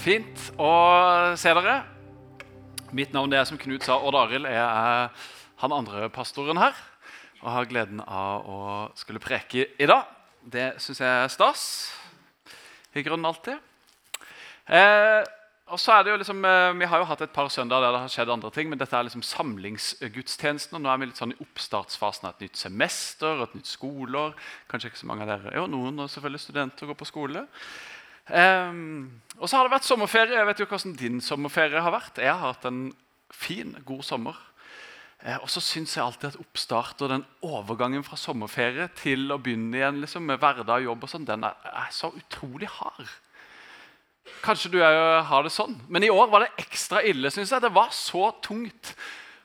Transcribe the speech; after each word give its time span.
Fint 0.00 0.46
å 0.56 0.70
se 1.36 1.50
dere. 1.52 1.74
Mitt 2.96 3.10
navn 3.12 3.34
er 3.36 3.42
som 3.44 3.58
Knut 3.60 3.84
sa, 3.84 3.98
Odd 4.00 4.16
Arild. 4.16 4.48
Jeg 4.48 4.56
er 4.56 5.26
han 5.60 5.74
andre 5.76 6.06
pastoren 6.08 6.56
her 6.56 6.72
og 7.42 7.50
har 7.52 7.68
gleden 7.68 8.00
av 8.06 8.48
å 8.48 8.62
skulle 8.96 9.20
preke 9.20 9.66
i 9.76 9.88
dag. 9.90 10.08
Det 10.40 10.70
syns 10.80 11.02
jeg 11.04 11.18
er 11.26 11.28
stas. 11.28 11.66
I 12.96 13.04
grunnen 13.04 13.28
alltid. 13.28 13.60
Eh, 14.72 15.20
og 15.68 15.76
så 15.76 15.98
er 15.98 16.08
det 16.08 16.14
jo 16.14 16.18
liksom, 16.22 16.42
eh, 16.48 16.72
Vi 16.80 16.88
har 16.88 17.04
jo 17.04 17.10
hatt 17.12 17.20
et 17.20 17.36
par 17.36 17.52
søndager 17.52 17.84
der 17.84 17.92
det 17.92 18.00
har 18.00 18.16
skjedd 18.16 18.32
andre 18.32 18.50
ting, 18.50 18.70
men 18.70 18.80
dette 18.80 18.96
er 18.96 19.04
liksom 19.04 19.22
samlingsgudstjenesten. 19.22 20.80
og 20.80 20.80
Nå 20.80 20.94
er 20.94 20.96
vi 20.96 21.12
litt 21.12 21.20
sånn 21.20 21.36
i 21.36 21.42
oppstartsfasen 21.44 22.24
av 22.24 22.34
et 22.34 22.48
nytt 22.48 22.56
semester, 22.56 23.42
et 23.42 23.54
nytt 23.54 23.68
skoleår. 23.68 24.32
Kanskje 24.66 24.94
ikke 24.94 25.04
så 25.04 25.12
mange 25.12 25.28
av 25.28 25.36
dere. 25.36 25.56
Jo, 25.60 25.68
noen 25.68 26.00
og 26.00 26.08
selvfølgelig 26.08 26.46
studenter 26.48 26.88
går 26.88 26.96
på 26.96 27.12
skole. 27.12 27.48
Um, 28.28 29.22
og 29.40 29.48
så 29.48 29.56
har 29.56 29.66
det 29.66 29.72
vært 29.72 29.88
sommerferie. 29.88 30.36
Jeg 30.36 30.48
vet 30.50 30.60
jo 30.60 30.68
hvordan 30.68 30.96
din 31.00 31.20
sommerferie 31.24 31.80
har 31.80 31.94
vært. 31.94 32.20
Jeg 32.20 32.32
har 32.32 32.52
hatt 32.52 32.66
en 32.68 32.90
fin, 33.32 33.72
god 33.86 34.04
sommer. 34.04 34.36
Eh, 35.20 35.36
og 35.36 35.50
så 35.52 35.60
syns 35.60 35.96
jeg 35.96 36.04
alltid 36.04 36.30
at 36.30 36.40
oppstart 36.40 37.02
og 37.04 37.10
den 37.12 37.24
overgangen 37.44 38.04
fra 38.06 38.16
sommerferie 38.16 38.86
til 38.96 39.26
å 39.32 39.40
begynne 39.42 39.76
igjen 39.76 39.98
liksom, 40.00 40.24
med 40.28 40.40
hverdag 40.40 40.78
og 40.78 40.86
jobb 40.86 41.02
og 41.04 41.12
sånn, 41.12 41.26
den 41.28 41.44
er, 41.44 41.58
er, 41.68 41.90
så 41.92 42.08
utrolig 42.16 42.70
hard. 42.72 43.10
Kanskje 44.40 44.70
du 44.72 44.78
er, 44.80 45.20
har 45.28 45.44
det 45.44 45.52
sånn, 45.52 45.74
men 45.92 46.06
i 46.06 46.12
år 46.12 46.30
var 46.32 46.44
det 46.44 46.64
ekstra 46.64 47.02
ille. 47.04 47.32
Synes 47.32 47.52
jeg. 47.52 47.64
Det 47.64 47.72
var 47.74 47.90
så 47.96 48.30
tungt. 48.44 48.94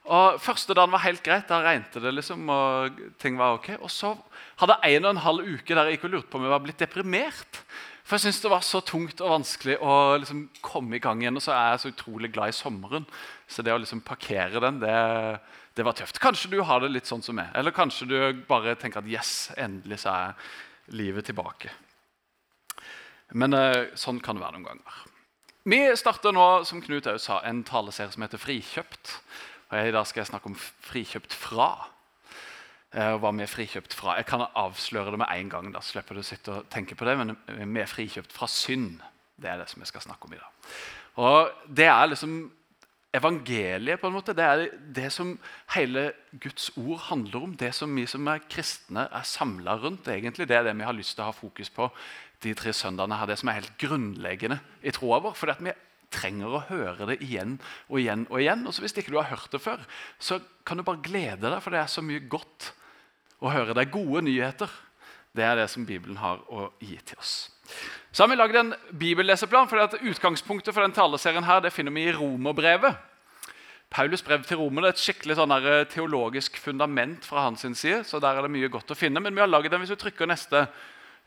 Og 0.05 0.38
Første 0.44 0.75
dagen 0.77 0.94
var 0.94 1.03
helt 1.07 1.23
greit. 1.25 1.47
Da 1.49 1.59
regnet 1.63 1.97
det, 1.99 2.13
liksom, 2.13 2.47
og 2.52 3.02
ting 3.19 3.39
var 3.39 3.57
ok. 3.57 3.73
Og 3.81 3.91
så 3.91 4.13
hadde 4.61 4.77
jeg 4.83 4.99
en 4.99 5.09
og 5.09 5.16
en 5.16 5.23
halv 5.25 5.49
uke 5.55 5.75
der 5.75 5.89
jeg 5.89 5.97
gikk 5.97 6.07
og 6.07 6.16
lurte 6.16 6.31
på 6.31 6.39
om 6.39 6.45
jeg 6.45 6.53
var 6.53 6.63
blitt 6.63 6.83
deprimert. 6.83 7.61
For 8.05 8.20
jeg 8.20 8.27
syns 8.27 8.44
det 8.44 8.52
var 8.54 8.62
så 8.62 8.84
tungt 8.86 9.22
og 9.23 9.32
vanskelig 9.32 9.80
å 9.82 9.94
liksom 10.22 10.44
komme 10.66 11.00
i 11.00 11.02
gang 11.02 11.23
igjen. 11.23 11.40
Og 11.40 11.41
så 11.41 11.55
er 11.55 11.72
jeg 11.73 11.82
så 11.82 11.91
utrolig 11.94 12.30
glad 12.36 12.54
i 12.54 12.58
sommeren, 12.58 13.08
så 13.50 13.66
det 13.66 13.73
å 13.73 13.80
liksom 13.81 14.04
parkere 14.05 14.62
den, 14.62 14.78
det, 14.84 14.94
det, 15.73 15.86
var 15.88 15.97
tøft. 15.97 16.22
Kanskje 16.22 16.52
du 16.53 16.59
har 16.62 16.84
det 16.84 16.92
litt 16.94 17.09
sånn 17.09 17.25
som 17.25 17.39
meg. 17.39 17.50
Eller 17.58 17.73
kanskje 17.73 18.09
du 18.12 18.45
bare 18.45 18.78
tenker 18.78 19.02
at 19.02 19.09
yes, 19.09 19.50
endelig 19.58 20.03
så 20.03 20.14
er 20.14 20.53
livet 20.94 21.25
tilbake. 21.31 21.73
Men 23.34 23.58
eh, 23.58 23.97
sånn 23.97 24.22
kan 24.22 24.38
det 24.38 24.45
være 24.45 24.59
noen 24.59 24.69
ganger. 24.69 25.02
Vi 25.66 25.81
starter 25.97 26.36
nå 26.36 26.62
som 26.69 26.78
Knut 26.86 27.08
også 27.09 27.25
sa, 27.25 27.42
en 27.42 27.64
taleserie 27.66 28.14
som 28.14 28.22
heter 28.22 28.38
Frikjøpt. 28.38 29.16
Og 29.72 29.80
I 29.81 29.94
dag 29.95 30.06
skal 30.06 30.22
jeg 30.22 30.30
snakke 30.30 30.52
om 30.52 30.58
frikjøpt 30.62 31.34
fra. 31.34 31.72
Eh, 32.95 33.13
hva 33.19 33.31
vi 33.35 33.43
er 33.43 33.51
frikjøpt 33.51 33.91
fra. 33.91 34.13
Jeg 34.15 34.27
kan 34.29 34.45
avsløre 34.55 35.11
det 35.11 35.19
med 35.19 35.27
en 35.27 35.49
gang. 35.49 35.71
da 35.73 35.81
slipper 35.83 36.15
du 36.15 36.21
å 36.21 36.23
sitte 36.23 36.51
og 36.51 36.69
tenke 36.69 36.95
på 36.95 37.05
det, 37.05 37.17
Men 37.17 37.73
vi 37.73 37.81
er 37.81 37.91
frikjøpt 37.91 38.31
fra 38.31 38.47
synd. 38.47 39.01
Det 39.35 39.49
er 39.49 39.57
det 39.57 39.69
som 39.69 39.81
vi 39.81 39.85
skal 39.85 40.01
snakke 40.01 40.25
om 40.25 40.33
i 40.33 40.38
dag. 40.38 40.51
Og 41.17 41.51
Det 41.67 41.85
er 41.85 42.07
liksom 42.07 42.51
evangeliet. 43.13 43.99
på 43.99 44.07
en 44.07 44.13
måte. 44.13 44.33
Det 44.33 44.45
er 44.45 44.69
det 44.93 45.11
som 45.11 45.38
hele 45.75 46.13
Guds 46.39 46.71
ord 46.77 46.99
handler 46.99 47.43
om. 47.43 47.55
Det 47.55 47.73
som 47.73 47.93
vi 47.93 48.05
som 48.05 48.25
er 48.27 48.39
kristne 48.49 49.09
er 49.11 49.23
samla 49.23 49.77
rundt. 49.77 50.07
egentlig. 50.07 50.47
Det 50.47 50.55
er 50.55 50.63
det 50.63 50.77
vi 50.77 50.83
har 50.83 50.93
lyst 50.93 51.16
til 51.16 51.23
å 51.23 51.25
ha 51.25 51.31
fokus 51.31 51.69
på 51.69 51.91
de 52.41 52.53
tre 52.53 52.71
søndagene 52.71 53.17
her. 53.19 53.25
Det 53.25 53.39
som 53.39 53.49
er 53.49 53.59
helt 53.59 53.77
grunnleggende 53.77 54.59
i 54.81 54.91
troa 54.91 55.19
vår. 55.19 55.35
For 55.35 55.53
vi 55.59 55.73
trenger 56.11 56.47
å 56.47 56.67
høre 56.69 57.07
det 57.07 57.21
igjen 57.21 57.59
og 57.89 57.99
igjen. 57.99 58.25
og 58.29 58.39
igjen. 58.39 58.66
Og 58.66 58.73
så 58.73 58.79
Hvis 58.79 58.93
ikke 58.93 59.11
du 59.11 59.21
har 59.21 59.35
hørt 59.35 59.51
det 59.51 59.59
før, 59.59 59.85
så 60.17 60.41
kan 60.66 60.77
du 60.77 60.83
bare 60.83 61.03
glede 61.03 61.41
deg, 61.41 61.61
for 61.61 61.71
det 61.71 61.79
er 61.79 61.88
så 61.88 62.01
mye 62.01 62.29
godt 62.29 62.71
å 63.47 63.53
høre. 63.53 63.73
Det 63.73 63.85
er 63.85 63.93
gode 63.93 64.25
nyheter. 64.25 64.71
Det 65.35 65.43
er 65.43 65.59
det 65.59 65.67
som 65.69 65.85
Bibelen 65.85 66.17
har 66.21 66.39
å 66.47 66.69
gi 66.79 66.95
til 67.03 67.19
oss. 67.19 67.33
Så 68.15 68.23
har 68.23 68.31
vi 68.31 68.38
lagd 68.39 68.55
en 68.55 68.73
bibelleseplan. 68.95 69.67
for 69.67 69.97
Utgangspunktet 70.01 70.73
for 70.73 70.81
den 70.81 70.95
taleserien 70.95 71.43
her, 71.43 71.59
det 71.59 71.73
finner 71.73 71.91
vi 71.91 72.07
i 72.07 72.13
Romerbrevet. 72.16 72.95
Paulus 73.89 74.23
brev 74.23 74.43
til 74.43 74.57
romerne 74.57 74.89
er 74.89 74.95
et 74.95 74.99
skikkelig 74.99 75.35
sånn 75.38 75.51
der, 75.51 75.67
eh, 75.81 75.85
teologisk 75.85 76.57
fundament 76.57 77.23
fra 77.23 77.41
hans 77.41 77.61
side. 77.61 78.03
så 78.03 78.19
der 78.19 78.38
er 78.38 78.41
det 78.41 78.51
mye 78.51 78.69
godt 78.69 78.91
å 78.91 78.95
finne. 78.95 79.22
Men 79.22 79.34
vi 79.34 79.41
har 79.41 79.47
laget 79.47 79.72
den 79.72 79.81
hvis 79.81 79.89
du 79.89 79.95
trykker 79.95 80.28
neste, 80.28 80.67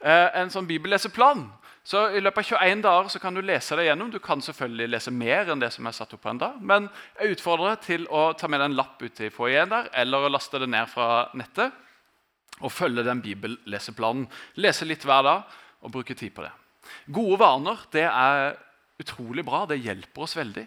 eh, 0.02 0.30
en 0.34 0.50
sånn 0.50 0.66
bibelleseplan. 0.66 1.50
Så 1.84 2.14
I 2.14 2.20
løpet 2.20 2.38
av 2.38 2.58
21 2.58 2.82
dager 2.82 3.08
så 3.08 3.20
kan 3.20 3.34
du 3.34 3.40
lese 3.40 3.76
det 3.76 3.86
gjennom. 3.86 4.10
Du 4.10 4.18
kan 4.18 4.40
selvfølgelig 4.40 4.90
lese 4.90 5.10
mer 5.10 5.46
enn 5.46 5.60
det 5.60 5.72
som 5.72 5.86
er 5.86 5.92
satt 5.92 6.12
opp 6.12 6.22
på 6.22 6.30
en 6.30 6.38
dag. 6.38 6.60
Men 6.60 6.90
jeg 7.18 7.36
utfordrer 7.36 7.76
deg 7.76 7.80
til 7.80 8.06
å 8.06 8.36
ta 8.36 8.46
med 8.46 8.60
deg 8.60 8.70
en 8.70 8.76
lapp 8.76 9.00
ute 9.00 9.26
i 9.26 9.30
foajeen 9.30 9.68
der, 9.68 9.88
eller 9.94 10.18
å 10.18 10.30
laste 10.30 10.58
det 10.58 10.68
ned 10.68 10.86
fra 10.88 11.30
nettet 11.34 11.72
og 12.60 12.72
følge 12.72 13.04
den 13.06 13.22
bibelleseplanen. 13.24 14.26
Lese 14.60 14.88
litt 14.88 15.04
hver 15.06 15.26
dag 15.26 15.58
og 15.84 15.92
bruke 15.94 16.16
tid 16.19 16.34
på 16.34 16.44
det. 16.46 16.52
Gode 17.12 17.38
vaner 17.41 17.84
det 17.92 18.06
er 18.08 18.56
utrolig 18.98 19.44
bra. 19.46 19.64
Det 19.69 19.80
hjelper 19.80 20.26
oss 20.26 20.36
veldig. 20.38 20.66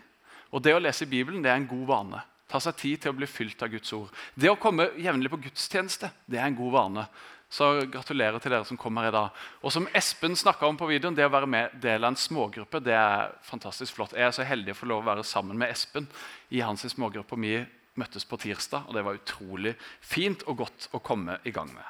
Og 0.51 0.63
Det 0.63 0.75
å 0.75 0.81
lese 0.83 1.09
Bibelen 1.09 1.43
det 1.43 1.51
er 1.51 1.59
en 1.59 1.69
god 1.69 1.87
vane. 1.89 2.23
Ta 2.51 2.59
seg 2.59 2.75
tid 2.75 3.03
til 3.03 3.13
å 3.13 3.17
bli 3.17 3.27
fylt 3.29 3.61
av 3.63 3.71
Guds 3.71 3.93
ord. 3.95 4.09
Det 4.35 4.51
å 4.51 4.59
komme 4.59 4.89
jevnlig 4.99 5.31
på 5.31 5.39
gudstjeneste 5.45 6.11
det 6.27 6.39
er 6.39 6.49
en 6.49 6.57
god 6.57 6.73
vane. 6.75 7.05
Så 7.51 7.67
gratulerer 7.91 8.39
til 8.39 8.53
dere 8.53 8.67
som 8.67 8.79
kommer 8.79 9.07
i 9.07 9.11
dag. 9.11 9.31
Og 9.59 9.73
som 9.75 9.87
Espen 9.95 10.37
snakka 10.39 10.67
om 10.67 10.77
på 10.79 10.87
videoen, 10.87 11.15
det 11.15 11.25
å 11.27 11.31
være 11.31 11.49
med 11.51 11.73
del 11.83 12.03
av 12.03 12.13
en 12.13 12.19
smågruppe 12.19 12.79
det 12.83 12.95
er 12.95 13.33
fantastisk 13.43 13.97
flott. 13.97 14.15
Jeg 14.15 14.29
er 14.29 14.35
så 14.35 14.47
heldig 14.47 14.71
å 14.71 14.79
få 14.79 14.87
lov 14.87 15.03
å 15.03 15.09
være 15.09 15.25
sammen 15.27 15.59
med 15.59 15.71
Espen 15.71 16.07
i 16.51 16.63
hans 16.63 16.85
smågruppe. 16.93 17.39
Vi 17.39 17.57
møttes 17.99 18.25
på 18.27 18.39
tirsdag, 18.39 18.87
og 18.87 18.95
det 18.95 19.03
var 19.05 19.17
utrolig 19.17 19.73
fint 19.99 20.45
og 20.47 20.61
godt 20.63 20.87
å 20.95 21.01
komme 21.03 21.39
i 21.43 21.53
gang 21.55 21.71
med. 21.73 21.83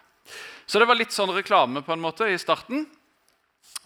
Så 0.66 0.80
det 0.80 0.88
var 0.90 0.98
litt 0.98 1.14
sånn 1.14 1.34
reklame 1.36 1.84
på 1.86 1.94
en 1.94 2.04
måte 2.04 2.30
i 2.30 2.40
starten 2.42 2.86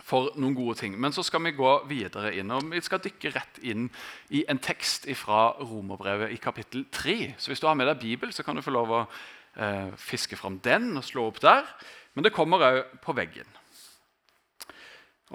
for 0.05 0.29
noen 0.37 0.55
gode 0.55 0.77
ting. 0.79 0.95
Men 1.01 1.13
så 1.15 1.23
skal 1.25 1.41
vi 1.47 1.55
gå 1.57 1.71
videre 1.89 2.33
inn, 2.37 2.53
og 2.53 2.69
vi 2.71 2.81
skal 2.85 3.01
dykke 3.03 3.33
rett 3.33 3.59
inn 3.65 3.87
i 4.35 4.43
en 4.51 4.61
tekst 4.61 5.09
fra 5.17 5.55
Romerbrevet 5.59 6.33
i 6.35 6.39
kapittel 6.41 6.85
3. 6.93 7.35
Så 7.41 7.51
hvis 7.51 7.63
du 7.63 7.67
har 7.69 7.77
med 7.77 7.89
deg 7.89 8.03
Bibel, 8.03 8.33
så 8.33 8.45
kan 8.45 8.57
du 8.57 8.63
få 8.65 8.75
lov 8.75 8.93
å 8.93 9.01
eh, 9.03 9.91
fiske 9.97 10.37
fram 10.39 10.59
den 10.63 10.93
og 10.99 11.07
slå 11.07 11.27
opp 11.31 11.41
der. 11.43 11.67
Men 12.13 12.27
det 12.27 12.35
kommer 12.35 12.63
òg 12.63 12.81
på 13.03 13.15
veggen. 13.17 13.49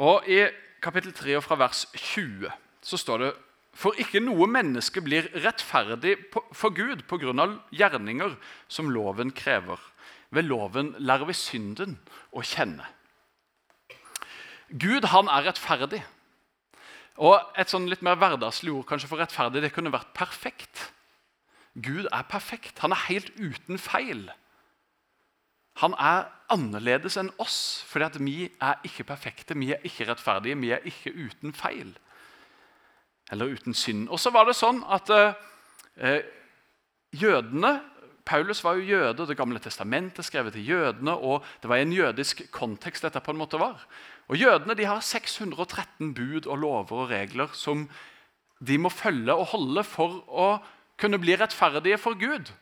Og 0.00 0.28
I 0.30 0.44
kapittel 0.80 1.12
3 1.16 1.36
og 1.40 1.44
fra 1.44 1.58
vers 1.60 1.84
20 1.92 2.46
så 2.86 2.96
står 3.00 3.24
det 3.24 3.30
for 3.76 3.94
ikke 4.02 4.20
noe 4.22 4.48
menneske 4.50 5.02
blir 5.04 5.28
rettferdig 5.44 6.16
for 6.32 6.74
Gud 6.74 7.04
pga. 7.08 7.46
gjerninger 7.70 8.36
som 8.68 8.90
loven 8.90 9.30
krever. 9.30 9.78
Ved 10.30 10.42
loven 10.42 10.94
lærer 10.98 11.26
vi 11.26 11.34
synden 11.34 11.98
å 12.32 12.42
kjenne. 12.42 12.86
Gud 14.70 15.04
han 15.10 15.28
er 15.28 15.46
rettferdig. 15.50 16.02
Og 17.18 17.38
Et 17.56 17.68
sånn 17.68 17.88
litt 17.90 18.02
mer 18.02 18.16
hverdagslig 18.16 18.72
ord 18.72 18.86
kanskje 18.86 19.08
for 19.08 19.18
rettferdig 19.18 19.62
det 19.62 19.72
kunne 19.72 19.92
vært 19.92 20.14
perfekt. 20.14 20.92
Gud 21.74 22.06
er 22.10 22.22
perfekt. 22.22 22.78
Han 22.78 22.92
er 22.92 23.06
helt 23.08 23.30
uten 23.38 23.78
feil. 23.78 24.30
Han 25.78 25.94
er 25.94 26.30
annerledes 26.50 27.16
enn 27.16 27.30
oss, 27.38 27.82
fordi 27.86 28.18
vi 28.24 28.50
er 28.60 28.80
ikke 28.84 29.04
perfekte, 29.04 29.54
vi 29.54 29.70
er 29.72 29.84
ikke 29.86 30.08
rettferdige, 30.08 30.58
vi 30.58 30.70
er 30.74 30.82
ikke 30.84 31.14
uten 31.14 31.54
feil 31.54 31.94
eller 33.30 33.54
uten 33.54 33.74
synd. 33.74 34.08
Og 34.08 34.20
så 34.20 34.32
var 34.34 34.48
det 34.48 34.56
sånn 34.58 34.82
at 34.88 35.10
eh, 35.14 36.22
jødene 37.12 37.80
Paulus 38.30 38.60
var 38.62 38.76
jo 38.78 38.86
jøde, 38.86 39.26
Det 39.26 39.36
gamle 39.36 39.58
testamentet 39.58 40.24
skrevet 40.24 40.52
til 40.52 40.68
jødene. 40.68 41.14
og 41.16 41.44
Det 41.62 41.68
var 41.68 41.76
i 41.76 41.82
en 41.82 41.92
jødisk 41.92 42.50
kontekst 42.52 43.02
dette 43.02 43.20
på 43.20 43.32
en 43.32 43.40
måte 43.40 43.58
var. 43.58 43.86
Og 44.28 44.36
Jødene 44.36 44.76
de 44.76 44.84
har 44.84 45.00
613 45.00 46.14
bud 46.14 46.46
og 46.46 46.58
lover 46.58 46.92
og 46.92 47.10
regler 47.10 47.48
som 47.52 47.88
de 48.66 48.78
må 48.78 48.88
følge 48.88 49.34
og 49.34 49.46
holde 49.46 49.84
for 49.84 50.20
å 50.28 50.58
kunne 51.00 51.18
bli 51.18 51.34
rettferdige 51.34 51.98
for 51.98 52.14
Gud. 52.14 52.52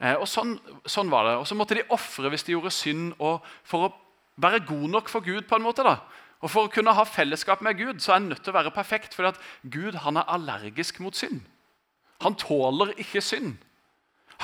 Eh, 0.00 0.14
og 0.14 0.28
sånn, 0.28 0.58
sånn, 0.86 1.10
var 1.10 1.26
det. 1.26 1.36
Og 1.40 1.46
Så 1.46 1.56
måtte 1.58 1.74
de 1.74 1.86
ofre 1.90 2.30
hvis 2.30 2.44
de 2.46 2.54
gjorde 2.54 2.70
synd, 2.70 3.14
og 3.18 3.44
for 3.64 3.88
å 3.88 3.94
være 4.36 4.64
god 4.66 4.88
nok 4.92 5.08
for 5.08 5.20
Gud. 5.20 5.48
på 5.48 5.56
en 5.56 5.62
måte 5.62 5.82
da, 5.82 5.98
og 6.44 6.50
For 6.52 6.66
å 6.66 6.72
kunne 6.72 6.92
ha 6.92 7.04
fellesskap 7.08 7.62
med 7.64 7.78
Gud 7.78 8.02
så 8.04 8.12
er 8.12 8.20
en 8.20 8.28
nødt 8.30 8.42
til 8.44 8.52
å 8.52 8.58
være 8.58 8.74
perfekt. 8.74 9.14
For 9.16 9.38
Gud 9.72 9.96
han 10.04 10.20
er 10.20 10.28
allergisk 10.28 11.00
mot 11.00 11.16
synd. 11.16 11.40
Han 12.24 12.36
tåler 12.36 12.92
ikke 13.00 13.22
synd. 13.24 13.56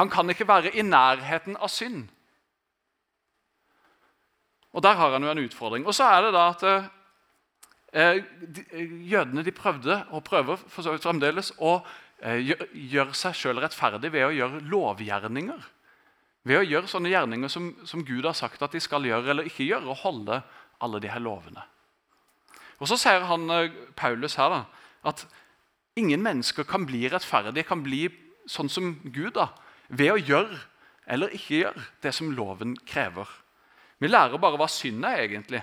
Han 0.00 0.08
kan 0.12 0.30
ikke 0.32 0.48
være 0.48 0.72
i 0.72 0.82
nærheten 0.82 1.58
av 1.60 1.68
synd. 1.68 2.08
Og 4.72 4.82
Der 4.82 4.96
har 4.96 5.12
han 5.12 5.22
jo 5.22 5.30
en 5.30 5.44
utfordring. 5.44 5.86
Og 5.86 5.94
så 5.94 6.08
er 6.08 6.22
det 6.24 6.32
da 6.32 6.46
at 6.48 6.62
eh, 7.92 8.22
jødene 9.12 9.44
de 9.44 9.52
prøvde, 9.52 10.04
og 10.10 10.24
prøver 10.24 10.56
for 10.56 10.82
så 10.82 10.94
vidt 10.94 11.04
fremdeles, 11.04 11.52
å 11.60 11.82
eh, 12.24 12.40
gjøre 12.72 13.12
seg 13.12 13.36
sjøl 13.36 13.60
rettferdig 13.60 14.12
ved 14.14 14.30
å 14.30 14.32
gjøre 14.32 14.62
lovgjerninger. 14.72 15.68
Ved 16.48 16.58
å 16.58 16.64
gjøre 16.64 16.88
sånne 16.88 17.12
gjerninger 17.12 17.52
som, 17.52 17.68
som 17.84 18.04
Gud 18.04 18.24
har 18.24 18.34
sagt 18.34 18.64
at 18.64 18.72
de 18.72 18.80
skal 18.80 19.04
gjøre 19.04 19.28
eller 19.30 19.52
ikke 19.52 19.68
gjøre, 19.68 19.92
og 19.92 20.00
holde 20.06 20.40
alle 20.82 21.04
de 21.04 21.12
her 21.12 21.20
lovene. 21.20 21.68
Og 22.80 22.88
Så 22.88 22.96
sier 22.96 23.24
han, 23.28 23.50
eh, 23.50 23.70
Paulus 23.96 24.34
her 24.34 24.48
da, 24.48 24.64
at 25.04 25.26
ingen 25.96 26.22
mennesker 26.22 26.64
kan 26.64 26.86
bli 26.86 27.08
rettferdige, 27.08 27.66
kan 27.66 27.82
bli 27.82 28.08
sånn 28.46 28.68
som 28.68 28.94
Gud 29.04 29.34
da, 29.34 29.48
ved 29.88 30.12
å 30.12 30.20
gjøre 30.20 30.58
eller 31.06 31.34
ikke 31.34 31.62
gjøre 31.62 31.84
det 32.02 32.14
som 32.14 32.30
loven 32.30 32.76
krever. 32.86 33.28
Vi 33.98 34.08
lærer 34.08 34.38
bare 34.38 34.58
hva 34.58 34.68
synd 34.70 35.04
er, 35.04 35.24
egentlig. 35.26 35.62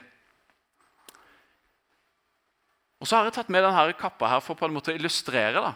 Og 3.00 3.08
så 3.08 3.18
har 3.18 3.28
jeg 3.28 3.38
tatt 3.38 3.52
med 3.52 3.64
denne 3.64 3.94
kappa 4.00 4.28
her 4.28 4.44
for 4.44 4.60
på 4.60 4.68
en 4.68 4.76
måte 4.76 4.92
å 4.92 4.96
illustrere. 5.00 5.64
da. 5.64 5.74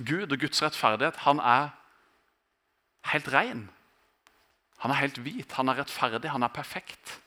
Gud 0.00 0.32
og 0.32 0.38
Guds 0.40 0.62
rettferdighet, 0.62 1.16
han 1.24 1.40
er 1.40 1.70
helt 3.12 3.28
ren. 3.32 3.68
Han 4.80 4.90
er 4.92 5.00
helt 5.02 5.18
hvit, 5.20 5.52
han 5.52 5.68
er 5.68 5.80
rettferdig, 5.80 6.30
han 6.32 6.42
er 6.42 6.52
perfekt. 6.52 7.20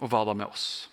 Og 0.00 0.08
hva 0.08 0.24
da 0.24 0.34
med 0.36 0.48
oss? 0.48 0.88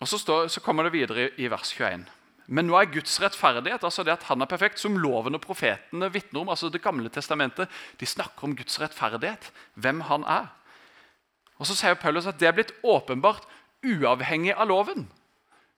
Og 0.00 0.08
Så, 0.08 0.18
står, 0.18 0.48
så 0.48 0.62
kommer 0.64 0.86
det 0.86 0.94
videre 0.96 1.28
i, 1.28 1.44
i 1.44 1.50
vers 1.52 1.72
21. 1.76 2.06
Men 2.50 2.66
nå 2.66 2.74
er 2.74 2.88
Guds 2.90 3.20
rettferdighet, 3.22 3.84
altså 3.86 4.02
det 4.02 4.16
at 4.16 4.24
han 4.26 4.42
er 4.42 4.48
perfekt, 4.50 4.80
som 4.80 4.96
loven 4.98 5.36
og 5.38 5.42
profetene 5.44 6.08
vitner 6.10 6.40
om. 6.40 6.48
altså 6.48 6.68
Det 6.68 6.82
gamle 6.82 7.08
testamentet, 7.08 7.68
De 8.00 8.06
snakker 8.06 8.44
om 8.44 8.56
Guds 8.56 8.80
rettferdighet, 8.80 9.52
hvem 9.74 10.00
han 10.08 10.24
er. 10.24 10.48
Og 11.58 11.66
Så 11.66 11.76
sier 11.76 11.94
Paulus 11.94 12.26
at 12.26 12.40
det 12.40 12.48
er 12.48 12.56
blitt 12.56 12.72
åpenbart 12.82 13.46
uavhengig 13.84 14.54
av 14.56 14.68
loven. 14.68 15.06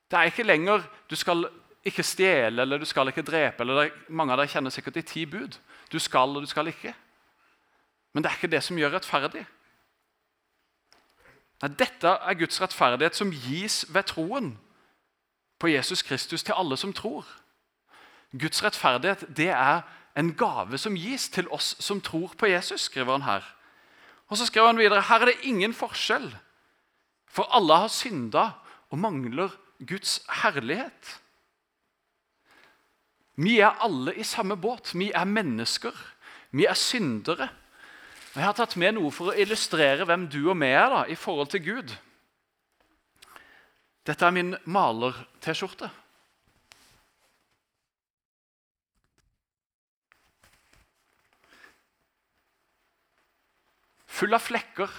Det 0.09 0.19
er 0.19 0.31
ikke 0.31 0.47
lenger 0.47 0.87
du 1.11 1.17
skal 1.17 1.45
ikke 1.85 2.05
stjele 2.07 2.63
eller 2.63 2.79
du 2.79 2.87
skal 2.87 3.09
ikke 3.09 3.27
drepe. 3.27 3.63
eller 3.63 3.91
Mange 4.09 4.33
av 4.33 4.39
dere 4.39 4.49
kjenner 4.49 4.71
sikkert 4.71 4.95
de 4.95 5.03
ti 5.03 5.27
bud. 5.27 5.59
Du 5.91 5.99
skal 5.99 6.37
og 6.37 6.43
du 6.43 6.47
skal 6.47 6.71
ikke. 6.71 6.95
Men 8.15 8.23
det 8.23 8.31
er 8.31 8.39
ikke 8.39 8.53
det 8.53 8.63
som 8.63 8.79
gjør 8.79 8.95
rettferdig. 8.97 9.45
Nei, 11.63 11.71
Dette 11.79 12.09
er 12.09 12.35
Guds 12.35 12.61
rettferdighet 12.61 13.17
som 13.17 13.31
gis 13.31 13.85
ved 13.95 14.11
troen 14.11 14.57
på 15.63 15.71
Jesus 15.71 16.03
Kristus 16.03 16.43
til 16.43 16.57
alle 16.59 16.77
som 16.77 16.93
tror. 16.93 17.27
Guds 18.33 18.65
rettferdighet 18.65 19.25
det 19.37 19.53
er 19.55 19.83
en 20.19 20.35
gave 20.35 20.79
som 20.79 20.97
gis 20.99 21.29
til 21.33 21.49
oss 21.55 21.77
som 21.81 22.01
tror 22.01 22.35
på 22.39 22.51
Jesus, 22.51 22.89
skriver 22.91 23.13
han 23.13 23.29
her. 23.29 23.47
Og 24.29 24.37
så 24.37 24.47
skriver 24.47 24.67
han 24.67 24.81
videre 24.81 25.07
her 25.09 25.21
er 25.21 25.31
det 25.31 25.49
ingen 25.49 25.75
forskjell, 25.75 26.29
for 27.29 27.49
alle 27.55 27.77
har 27.85 27.93
synda 27.93 28.51
og 28.91 28.99
mangler 28.99 29.55
Guds 29.89 30.21
herlighet. 30.43 31.19
Vi 33.37 33.59
er 33.61 33.81
alle 33.81 34.15
i 34.15 34.23
samme 34.23 34.57
båt. 34.57 34.93
Vi 34.95 35.11
er 35.15 35.25
mennesker. 35.25 35.93
Vi 36.51 36.65
er 36.65 36.75
syndere. 36.75 37.49
Jeg 38.33 38.47
har 38.49 38.55
tatt 38.57 38.79
med 38.81 38.95
noe 38.97 39.11
for 39.13 39.29
å 39.29 39.37
illustrere 39.37 40.07
hvem 40.09 40.25
du 40.33 40.39
og 40.47 40.57
vi 40.57 40.71
er 40.73 40.89
da, 40.89 41.03
i 41.05 41.17
forhold 41.19 41.51
til 41.53 41.61
Gud. 41.67 41.91
Dette 44.09 44.25
er 44.25 44.33
min 44.33 44.55
maler-T-skjorte. 44.65 45.91
Full 54.23 54.33
av 54.33 54.43
flekker. 54.45 54.97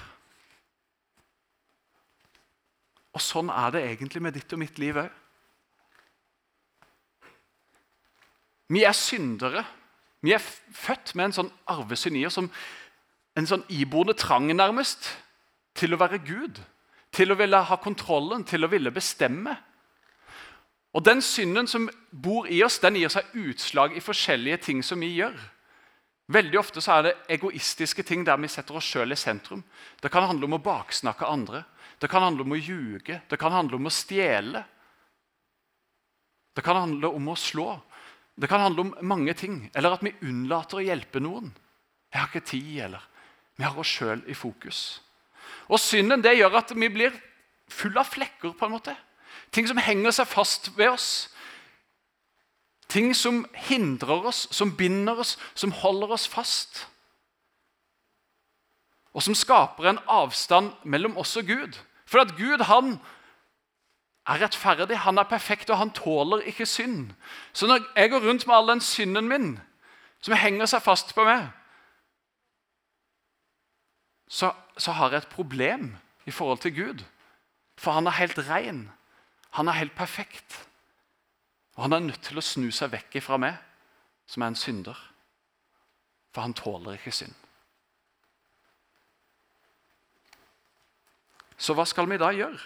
Og 3.14 3.22
sånn 3.22 3.50
er 3.50 3.74
det 3.74 3.84
egentlig 3.88 4.22
med 4.26 4.38
ditt 4.38 4.54
og 4.54 4.62
mitt 4.62 4.78
liv 4.82 5.02
òg. 5.02 5.10
Vi 8.74 8.86
er 8.86 8.96
syndere. 8.98 9.66
Vi 10.24 10.32
er 10.38 10.42
født 10.42 11.16
med 11.18 11.30
en 11.32 11.36
sånn 11.42 11.52
arvesynd 11.70 12.22
oss, 12.26 12.40
en 13.36 13.48
sånn 13.50 13.66
iboende 13.70 14.14
trang 14.14 14.50
nærmest, 14.54 15.10
til 15.74 15.94
å 15.94 16.00
være 16.02 16.22
Gud 16.22 16.62
til 17.14 17.32
å 17.32 17.38
ville 17.38 17.62
ha 17.68 17.78
kontrollen, 17.82 18.44
til 18.44 18.66
å 18.66 18.72
ville 18.72 18.92
bestemme. 18.94 19.56
Og 20.94 21.04
Den 21.06 21.22
synden 21.26 21.68
som 21.70 21.88
bor 22.12 22.48
i 22.50 22.62
oss, 22.66 22.80
den 22.82 22.98
gir 23.00 23.10
seg 23.10 23.34
utslag 23.34 23.96
i 23.98 24.04
forskjellige 24.04 24.62
ting 24.68 24.84
som 24.86 25.02
vi 25.02 25.16
gjør. 25.18 25.38
Veldig 26.34 26.60
ofte 26.60 26.82
så 26.82 26.98
er 26.98 27.06
det 27.06 27.16
egoistiske 27.36 28.06
ting 28.08 28.24
der 28.26 28.38
vi 28.40 28.50
setter 28.50 28.78
oss 28.78 28.88
sjøl 28.88 29.12
i 29.12 29.20
sentrum. 29.20 29.64
Det 30.02 30.12
kan 30.14 30.26
handle 30.30 30.48
om 30.48 30.58
å 30.58 30.64
baksnakke 30.64 31.28
andre, 31.28 31.64
det 32.00 32.10
kan 32.10 32.24
handle 32.24 32.46
om 32.46 32.54
å 32.56 32.60
ljuge, 32.60 33.22
det 33.30 33.40
kan 33.40 33.54
handle 33.54 33.78
om 33.78 33.90
å 33.90 33.94
stjele. 33.94 34.64
Det 36.54 36.62
kan 36.64 36.78
handle 36.78 37.10
om 37.10 37.30
å 37.30 37.36
slå. 37.38 37.80
Det 38.38 38.50
kan 38.50 38.62
handle 38.62 38.86
om 38.86 38.96
mange 39.02 39.34
ting. 39.38 39.70
Eller 39.74 39.94
at 39.94 40.04
vi 40.06 40.14
unnlater 40.22 40.78
å 40.78 40.86
hjelpe 40.86 41.22
noen. 41.22 41.54
'Jeg 42.14 42.22
har 42.22 42.30
ikke 42.30 42.46
tid', 42.46 42.84
eller 42.86 43.02
'vi 43.58 43.64
har 43.64 43.80
oss 43.80 43.88
sjøl 43.88 44.24
i 44.28 44.34
fokus'. 44.34 45.02
Og 45.68 45.80
synden 45.80 46.24
det 46.24 46.38
gjør 46.38 46.58
at 46.58 46.72
vi 46.76 46.90
blir 46.90 47.12
full 47.70 47.98
av 47.98 48.06
flekker. 48.06 48.52
på 48.52 48.66
en 48.66 48.72
måte. 48.72 48.96
Ting 49.52 49.68
som 49.68 49.78
henger 49.78 50.12
seg 50.12 50.28
fast 50.28 50.78
ved 50.78 50.90
oss. 50.90 51.30
Ting 52.90 53.16
som 53.16 53.46
hindrer 53.54 54.26
oss, 54.26 54.48
som 54.52 54.76
binder 54.78 55.20
oss, 55.20 55.38
som 55.56 55.72
holder 55.72 56.12
oss 56.12 56.28
fast. 56.28 56.88
Og 59.14 59.24
som 59.24 59.36
skaper 59.36 59.90
en 59.90 60.00
avstand 60.08 60.72
mellom 60.84 61.18
oss 61.18 61.38
og 61.38 61.46
Gud. 61.46 61.78
For 62.06 62.22
at 62.22 62.36
Gud 62.38 62.66
han 62.66 63.00
er 64.28 64.42
rettferdig, 64.42 64.98
han 64.98 65.18
er 65.18 65.24
perfekt, 65.24 65.70
og 65.70 65.78
han 65.78 65.92
tåler 65.92 66.46
ikke 66.50 66.66
synd. 66.66 67.12
Så 67.54 67.68
når 67.68 67.80
jeg 67.96 68.10
går 68.10 68.30
rundt 68.30 68.48
med 68.48 68.56
all 68.56 68.68
den 68.68 68.82
synden 68.82 69.28
min 69.28 69.60
som 70.22 70.34
henger 70.40 70.66
seg 70.66 70.82
fast 70.82 71.16
på 71.16 71.26
meg, 71.28 71.50
så, 74.34 74.50
så 74.78 74.92
har 74.98 75.12
jeg 75.14 75.22
et 75.22 75.30
problem 75.30 75.92
i 76.26 76.32
forhold 76.32 76.64
til 76.64 76.74
Gud. 76.76 77.04
For 77.78 77.94
han 77.94 78.08
er 78.10 78.18
helt 78.18 78.40
ren. 78.50 78.88
Han 79.60 79.68
er 79.68 79.78
helt 79.78 79.96
perfekt. 79.96 80.58
Og 81.76 81.84
han 81.84 81.94
er 81.94 82.08
nødt 82.08 82.22
til 82.26 82.42
å 82.42 82.46
snu 82.46 82.72
seg 82.74 82.96
vekk 82.96 83.20
ifra 83.22 83.38
meg, 83.38 83.60
som 84.26 84.42
er 84.42 84.54
en 84.54 84.58
synder. 84.58 84.98
For 86.34 86.42
han 86.42 86.58
tåler 86.58 86.98
ikke 86.98 87.14
synd. 87.14 87.38
Så 91.58 91.78
hva 91.78 91.86
skal 91.86 92.10
vi 92.10 92.18
da 92.18 92.32
gjøre? 92.34 92.58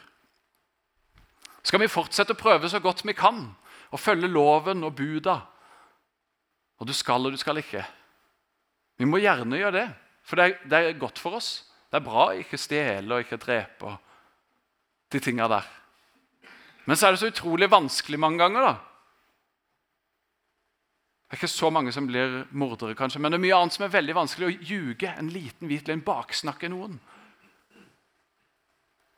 Skal 1.68 1.84
vi 1.84 1.92
fortsette 1.92 2.32
å 2.32 2.40
prøve 2.40 2.72
så 2.72 2.80
godt 2.80 3.04
vi 3.04 3.16
kan 3.18 3.44
og 3.92 4.00
følge 4.00 4.32
loven 4.32 4.88
og 4.88 4.96
buda? 4.96 5.42
Og 6.80 6.88
du 6.88 6.96
skal 6.96 7.28
og 7.28 7.36
du 7.36 7.42
skal 7.42 7.60
ikke. 7.60 7.84
Vi 8.98 9.06
må 9.06 9.20
gjerne 9.20 9.60
gjøre 9.60 9.82
det. 9.82 9.88
For 10.28 10.40
det 10.40 10.46
er, 10.46 10.58
det 10.68 10.80
er, 10.80 11.00
godt 11.00 11.22
for 11.24 11.40
oss. 11.40 11.52
Det 11.88 12.02
er 12.02 12.06
bra 12.06 12.28
å 12.28 12.36
ikke 12.36 12.60
stjele 12.60 13.16
og 13.16 13.24
ikke 13.24 13.40
drepe 13.40 13.88
og 13.88 13.96
de 15.14 15.22
tinga 15.24 15.48
der. 15.48 15.68
Men 16.88 17.00
så 17.00 17.08
er 17.08 17.16
det 17.16 17.22
så 17.22 17.32
utrolig 17.32 17.70
vanskelig 17.72 18.20
mange 18.20 18.42
ganger. 18.42 18.68
da. 18.68 18.74
Det 21.28 21.36
er 21.36 21.40
ikke 21.42 21.52
så 21.52 21.70
mange 21.72 21.92
som 21.92 22.08
blir 22.08 22.42
mordere, 22.56 22.96
kanskje, 22.96 23.20
men 23.20 23.34
det 23.34 23.40
er 23.40 23.44
mye 23.44 23.56
annet 23.60 23.76
som 23.76 23.84
er 23.84 23.96
veldig 23.96 24.16
vanskelig. 24.16 24.48
Å 24.48 24.68
ljuge, 24.68 25.12
en 25.12 25.32
liten 25.32 25.68
hvit 25.68 25.88
løgn, 25.88 26.04
baksnakke 26.08 26.70
noen. 26.72 27.00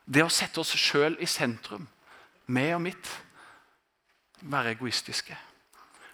Det 0.10 0.24
å 0.26 0.32
sette 0.34 0.62
oss 0.62 0.74
sjøl 0.74 1.20
i 1.22 1.30
sentrum, 1.30 1.86
meg 2.50 2.74
og 2.78 2.82
mitt, 2.82 3.12
være 4.42 4.74
egoistiske. 4.74 5.38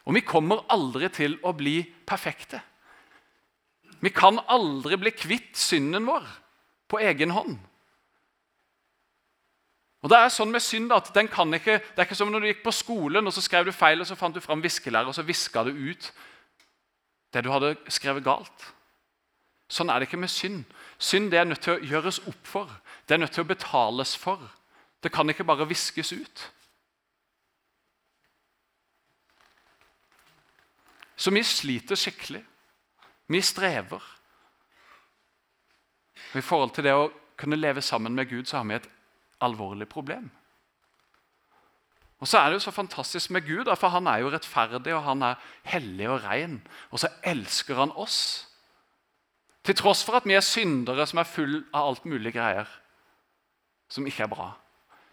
Og 0.05 0.17
vi 0.17 0.23
kommer 0.27 0.65
aldri 0.71 1.07
til 1.15 1.37
å 1.47 1.55
bli 1.55 1.77
perfekte. 2.07 2.59
Vi 4.05 4.12
kan 4.13 4.38
aldri 4.45 5.00
bli 5.01 5.12
kvitt 5.17 5.57
synden 5.57 6.05
vår 6.05 6.27
på 6.91 7.00
egen 7.01 7.33
hånd. 7.33 7.57
Og 10.05 10.12
Det 10.12 10.19
er 10.21 10.29
sånn 10.29 10.51
med 10.53 10.62
synd 10.62 10.93
at 10.93 11.09
den 11.15 11.27
kan 11.27 11.50
ikke, 11.57 11.79
Det 11.81 11.97
er 11.97 12.05
ikke 12.05 12.15
som 12.15 12.29
når 12.29 12.43
du 12.43 12.47
gikk 12.51 12.63
på 12.63 12.75
skolen 12.75 13.25
og 13.25 13.33
så 13.33 13.41
skrev 13.41 13.65
du 13.65 13.71
feil, 13.74 14.01
og 14.01 14.05
så 14.05 14.15
fant 14.15 14.35
du 14.35 14.41
fram 14.41 14.62
viskelæret 14.62 15.09
og 15.09 15.15
så 15.17 15.25
viska 15.25 15.63
du 15.65 15.71
ut 15.74 16.12
det 17.33 17.43
du 17.43 17.50
hadde 17.50 17.74
skrevet 17.89 18.24
galt. 18.24 18.67
Sånn 19.67 19.89
er 19.89 20.00
det 20.00 20.07
ikke 20.07 20.21
med 20.21 20.29
synd. 20.29 20.62
Synd 21.01 21.31
det 21.33 21.39
er 21.41 21.50
nødt 21.50 21.65
til 21.65 21.74
å 21.74 21.81
gjøres 21.83 22.21
opp 22.29 22.47
for. 22.47 22.69
Det 23.07 23.15
er 23.15 23.24
nødt 23.25 23.33
til 23.33 23.43
å 23.43 23.50
betales 23.50 24.13
for. 24.15 24.39
Det 25.03 25.12
kan 25.12 25.29
ikke 25.29 25.43
bare 25.43 25.67
viskes 25.67 26.13
ut. 26.13 26.45
Så 31.17 31.33
vi 31.33 31.43
sliter 31.43 31.97
skikkelig. 32.00 32.45
Vi 33.27 33.41
strever. 33.41 34.01
Og 36.34 36.38
I 36.39 36.41
forhold 36.41 36.74
til 36.75 36.84
det 36.84 36.94
å 36.94 37.12
kunne 37.38 37.60
leve 37.60 37.82
sammen 37.82 38.15
med 38.15 38.29
Gud 38.29 38.46
så 38.46 38.58
har 38.60 38.67
vi 38.70 38.77
et 38.77 38.89
alvorlig 39.44 39.88
problem. 39.89 40.29
Og 42.20 42.27
så 42.27 42.39
er 42.39 42.50
det 42.50 42.60
jo 42.60 42.65
så 42.65 42.72
fantastisk 42.72 43.32
med 43.32 43.46
Gud, 43.48 43.70
for 43.77 43.91
han 43.91 44.08
er 44.08 44.24
jo 44.24 44.32
rettferdig 44.32 44.94
og 44.96 45.03
han 45.03 45.22
er 45.22 45.41
hellig 45.67 46.08
og 46.10 46.24
ren. 46.24 46.62
Og 46.91 47.00
så 47.00 47.12
elsker 47.24 47.75
han 47.75 47.91
oss. 47.91 48.48
Til 49.65 49.75
tross 49.75 50.03
for 50.05 50.17
at 50.17 50.25
vi 50.25 50.38
er 50.38 50.46
syndere 50.46 51.08
som 51.08 51.20
er 51.20 51.29
full 51.29 51.63
av 51.74 51.89
alt 51.89 52.05
mulig 52.05 52.34
greier 52.34 52.70
som 53.89 54.08
ikke 54.08 54.25
er 54.25 54.32
bra. 54.32 54.51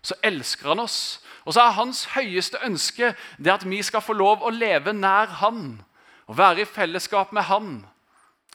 Så 0.02 0.14
elsker 0.24 0.72
han 0.72 0.82
oss. 0.82 1.22
Og 1.44 1.54
så 1.54 1.62
er 1.62 1.76
hans 1.76 2.04
høyeste 2.14 2.60
ønske 2.64 3.12
det 3.38 3.52
at 3.52 3.66
vi 3.68 3.82
skal 3.82 4.02
få 4.02 4.16
lov 4.16 4.42
å 4.42 4.50
leve 4.50 4.94
nær 4.96 5.38
han. 5.42 5.82
Og 6.26 6.38
være 6.38 6.64
i 6.64 6.68
fellesskap 6.68 7.32
med 7.32 7.48
han 7.50 7.72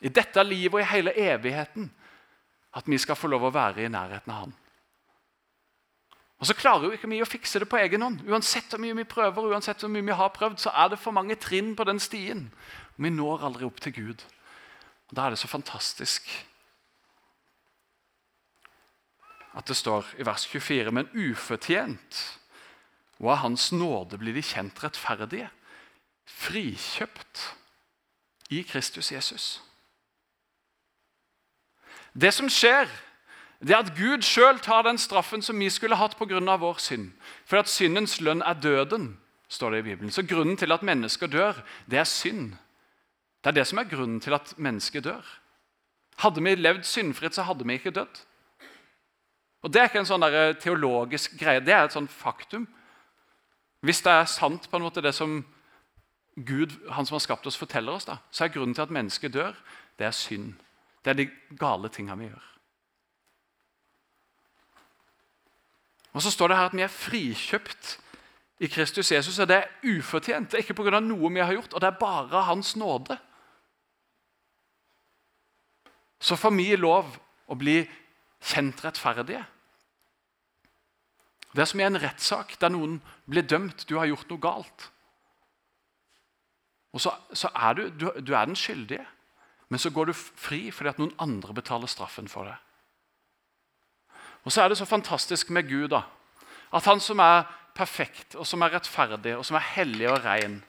i 0.02 0.10
dette 0.14 0.44
livet 0.44 0.78
og 0.78 0.84
i 0.84 0.92
hele 0.92 1.14
evigheten 1.18 1.90
at 2.78 2.88
vi 2.88 2.98
skal 3.02 3.18
få 3.18 3.30
lov 3.32 3.48
å 3.48 3.54
være 3.54 3.86
i 3.86 3.92
nærheten 3.92 4.34
av 4.34 4.42
Han. 4.46 4.56
Og 6.38 6.46
så 6.46 6.54
klarer 6.54 6.86
jo 6.86 6.94
ikke 6.94 7.10
vi 7.10 7.22
å 7.24 7.28
fikse 7.30 7.60
det 7.60 7.70
på 7.70 7.80
egen 7.82 8.04
hånd. 8.06 8.20
Uansett 8.30 8.70
hvor 8.70 8.82
mye 8.82 8.94
vi 9.00 9.08
prøver, 9.10 9.48
uansett 9.50 9.82
hvor 9.82 9.90
mye 9.90 10.06
vi 10.06 10.18
har 10.20 10.30
prøvd, 10.36 10.60
så 10.62 10.74
er 10.76 10.92
det 10.94 11.00
for 11.02 11.16
mange 11.16 11.36
trinn 11.42 11.74
på 11.76 11.88
den 11.88 12.00
stien. 12.00 12.52
Vi 12.98 13.10
når 13.10 13.46
aldri 13.48 13.66
opp 13.66 13.82
til 13.82 13.96
Gud. 13.96 14.22
Og 15.10 15.16
Da 15.18 15.26
er 15.26 15.34
det 15.34 15.42
så 15.42 15.50
fantastisk 15.50 16.30
at 19.58 19.66
det 19.66 19.78
står 19.78 20.06
i 20.22 20.26
vers 20.26 20.46
24.: 20.46 20.92
Men 20.92 21.10
ufortjent 21.18 22.40
og 23.20 23.32
av 23.32 23.38
Hans 23.42 23.72
nåde 23.72 24.18
blir 24.18 24.34
de 24.34 24.44
kjent 24.46 24.84
rettferdige, 24.84 25.50
frikjøpt 26.26 27.56
i 28.54 28.62
Kristus 28.62 29.12
Jesus. 29.12 29.67
Det 32.22 32.34
som 32.34 32.50
skjer, 32.50 32.90
det 33.62 33.74
er 33.74 33.84
at 33.84 33.94
Gud 33.98 34.26
sjøl 34.26 34.60
tar 34.62 34.86
den 34.86 34.98
straffen 34.98 35.42
som 35.42 35.60
vi 35.60 35.70
skulle 35.70 35.98
hatt 35.98 36.18
pga. 36.18 36.58
vår 36.58 36.80
synd. 36.80 37.12
For 37.46 37.58
at 37.58 37.70
syndens 37.70 38.22
lønn 38.22 38.42
er 38.42 38.54
døden, 38.54 39.18
står 39.50 39.70
det 39.72 39.80
i 39.80 39.82
Bibelen. 39.82 40.12
Så 40.12 40.24
grunnen 40.24 40.58
til 40.58 40.72
at 40.72 40.84
mennesker 40.84 41.28
dør, 41.28 41.54
det 41.90 42.00
er 42.00 42.04
synd. 42.04 42.56
Det 43.44 43.50
er 43.50 43.52
det 43.52 43.68
som 43.68 43.78
er 43.78 43.84
grunnen 43.84 44.20
til 44.20 44.34
at 44.34 44.54
mennesker 44.58 45.02
dør. 45.02 45.26
Hadde 46.18 46.44
vi 46.44 46.56
levd 46.56 46.84
syndfritt, 46.84 47.36
så 47.36 47.44
hadde 47.44 47.66
vi 47.68 47.74
ikke 47.74 47.92
dødd. 47.92 48.24
Og 49.62 49.74
Det 49.74 49.82
er 49.82 49.90
ikke 49.90 50.00
en 50.00 50.06
sånn 50.06 50.26
teologisk 50.62 51.38
greie, 51.40 51.60
det 51.60 51.74
er 51.74 51.86
et 51.86 51.94
sånn 51.94 52.08
faktum. 52.08 52.68
Hvis 53.82 54.02
det 54.02 54.12
er 54.12 54.26
sant 54.26 54.70
på 54.70 54.78
en 54.78 54.84
måte 54.84 55.02
det 55.02 55.14
som 55.16 55.46
Gud, 56.38 56.72
han 56.92 57.06
som 57.06 57.16
har 57.16 57.20
skapt 57.26 57.48
oss, 57.48 57.58
forteller 57.58 57.92
oss, 57.98 58.06
da, 58.06 58.18
så 58.32 58.46
er 58.46 58.54
grunnen 58.54 58.76
til 58.76 58.86
at 58.86 58.94
mennesket 58.94 59.34
dør, 59.34 59.54
det 59.98 60.06
er 60.06 60.12
synd. 60.12 60.54
Det 61.08 61.14
er 61.14 61.20
de 61.22 61.56
gale 61.56 61.88
tingene 61.88 62.18
vi 62.20 62.26
gjør. 62.28 62.48
Og 66.12 66.22
Så 66.22 66.32
står 66.32 66.48
det 66.48 66.58
her 66.58 66.66
at 66.68 66.76
vi 66.76 66.84
er 66.84 66.92
frikjøpt 66.92 68.00
i 68.60 68.68
Kristus 68.68 69.12
Jesus. 69.12 69.40
og 69.40 69.48
Det 69.48 69.56
er 69.56 69.96
ufortjent. 69.98 70.52
Det 70.52 70.58
er 70.58 70.66
ikke 70.66 70.74
pga. 70.74 71.00
noe 71.00 71.32
vi 71.34 71.40
har 71.40 71.54
gjort, 71.54 71.74
og 71.74 71.82
det 71.82 71.88
er 71.88 72.00
bare 72.00 72.44
Hans 72.44 72.76
nåde. 72.76 73.18
Så 76.20 76.36
får 76.36 76.52
vi 76.58 76.76
lov 76.76 77.18
å 77.48 77.56
bli 77.56 77.88
kjent 78.42 78.84
rettferdige. 78.84 79.46
Det 81.56 81.62
er 81.62 81.66
som 81.66 81.80
i 81.80 81.84
en 81.84 82.02
rettssak 82.02 82.60
der 82.60 82.70
noen 82.70 83.02
blir 83.30 83.48
dømt. 83.48 83.86
Du 83.90 83.98
har 83.98 84.06
gjort 84.06 84.30
noe 84.30 84.40
galt. 84.40 84.92
Og 86.92 87.02
så, 87.02 87.14
så 87.34 87.48
er 87.56 87.74
du, 87.74 87.90
du, 87.90 88.12
du, 88.20 88.34
er 88.34 88.46
den 88.46 88.56
skyldige, 88.56 89.06
men 89.70 89.80
så 89.80 89.90
går 89.90 90.10
du 90.10 90.14
fri 90.16 90.68
fordi 90.72 90.94
at 90.94 91.02
noen 91.02 91.16
andre 91.20 91.54
betaler 91.54 91.92
straffen 91.92 92.30
for 92.32 92.48
det. 92.48 92.56
Og 94.46 94.54
så 94.54 94.64
er 94.64 94.72
det 94.72 94.78
så 94.80 94.88
fantastisk 94.88 95.50
med 95.52 95.68
Gud 95.68 95.90
da, 95.92 96.06
at 96.72 96.88
han 96.88 97.00
som 97.04 97.20
er 97.20 97.44
perfekt, 97.76 98.36
og 98.36 98.48
som 98.48 98.64
er 98.64 98.74
rettferdig, 98.74 99.36
og 99.38 99.46
som 99.46 99.60
er 99.60 99.72
hellig 99.76 100.10
og 100.10 100.24
ren 100.24 100.62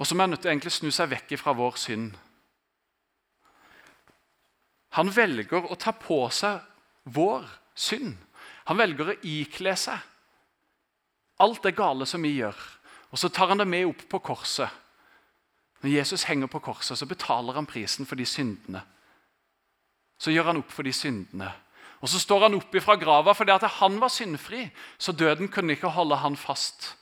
Og 0.00 0.06
som 0.08 0.20
er 0.20 0.30
nødt 0.30 0.40
til 0.40 0.48
å 0.48 0.54
egentlig 0.54 0.72
snu 0.72 0.88
seg 0.96 1.10
vekk 1.12 1.34
fra 1.36 1.52
vår 1.52 1.74
synd. 1.76 2.14
Han 4.96 5.12
velger 5.12 5.68
å 5.68 5.76
ta 5.76 5.92
på 5.92 6.22
seg 6.32 6.62
vår 7.12 7.44
synd. 7.76 8.14
Han 8.70 8.80
velger 8.80 9.12
å 9.12 9.18
ikle 9.28 9.74
seg 9.76 10.00
alt 11.40 11.60
det 11.64 11.74
gale 11.76 12.08
som 12.08 12.24
vi 12.24 12.32
gjør. 12.38 12.56
Og 13.10 13.18
så 13.18 13.28
tar 13.28 13.50
han 13.50 13.58
det 13.58 13.68
med 13.68 13.88
opp 13.90 14.04
på 14.10 14.20
korset. 14.30 14.70
Når 15.80 15.90
Jesus 15.90 16.26
henger 16.28 16.50
på 16.50 16.60
korset, 16.62 16.98
så 16.98 17.08
betaler 17.08 17.56
han 17.56 17.66
prisen 17.66 18.06
for 18.06 18.20
de 18.20 18.26
syndene. 18.28 18.82
Så 20.20 20.32
gjør 20.34 20.50
han 20.52 20.60
opp 20.60 20.72
for 20.72 20.86
de 20.86 20.92
syndene. 20.92 21.48
Og 22.00 22.08
så 22.08 22.20
står 22.20 22.46
han 22.46 22.56
opp 22.56 22.76
fra 22.84 22.96
grava 23.00 23.34
fordi 23.36 23.52
at 23.52 23.66
han 23.80 23.98
var 24.00 24.12
syndfri, 24.12 24.66
så 24.98 25.12
døden 25.12 25.48
kunne 25.52 25.76
ikke 25.76 25.92
holde 25.92 26.20
han 26.20 26.36
fast. 26.36 26.94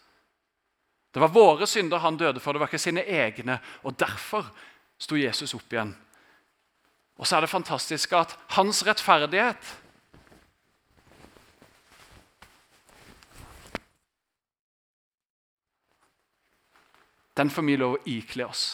Det 1.15 1.23
var 1.23 1.35
våre 1.35 1.67
synder 1.67 2.03
han 2.03 2.19
døde 2.19 2.41
for, 2.41 2.53
det 2.53 2.63
var 2.63 2.71
ikke 2.71 2.83
sine 2.83 3.03
egne. 3.03 3.59
Og 3.83 3.97
derfor 3.99 4.47
sto 4.99 5.17
Jesus 5.19 5.55
opp 5.55 5.73
igjen. 5.73 5.95
Og 7.19 7.27
så 7.27 7.37
er 7.37 7.47
det 7.47 7.51
fantastisk 7.51 8.13
at 8.15 8.35
hans 8.55 8.85
rettferdighet 8.87 9.71
Den 17.39 17.51
får 17.51 17.67
vi 17.67 17.79
lov 17.79 17.97
å 17.97 18.03
ikle 18.11 18.49
oss. 18.49 18.67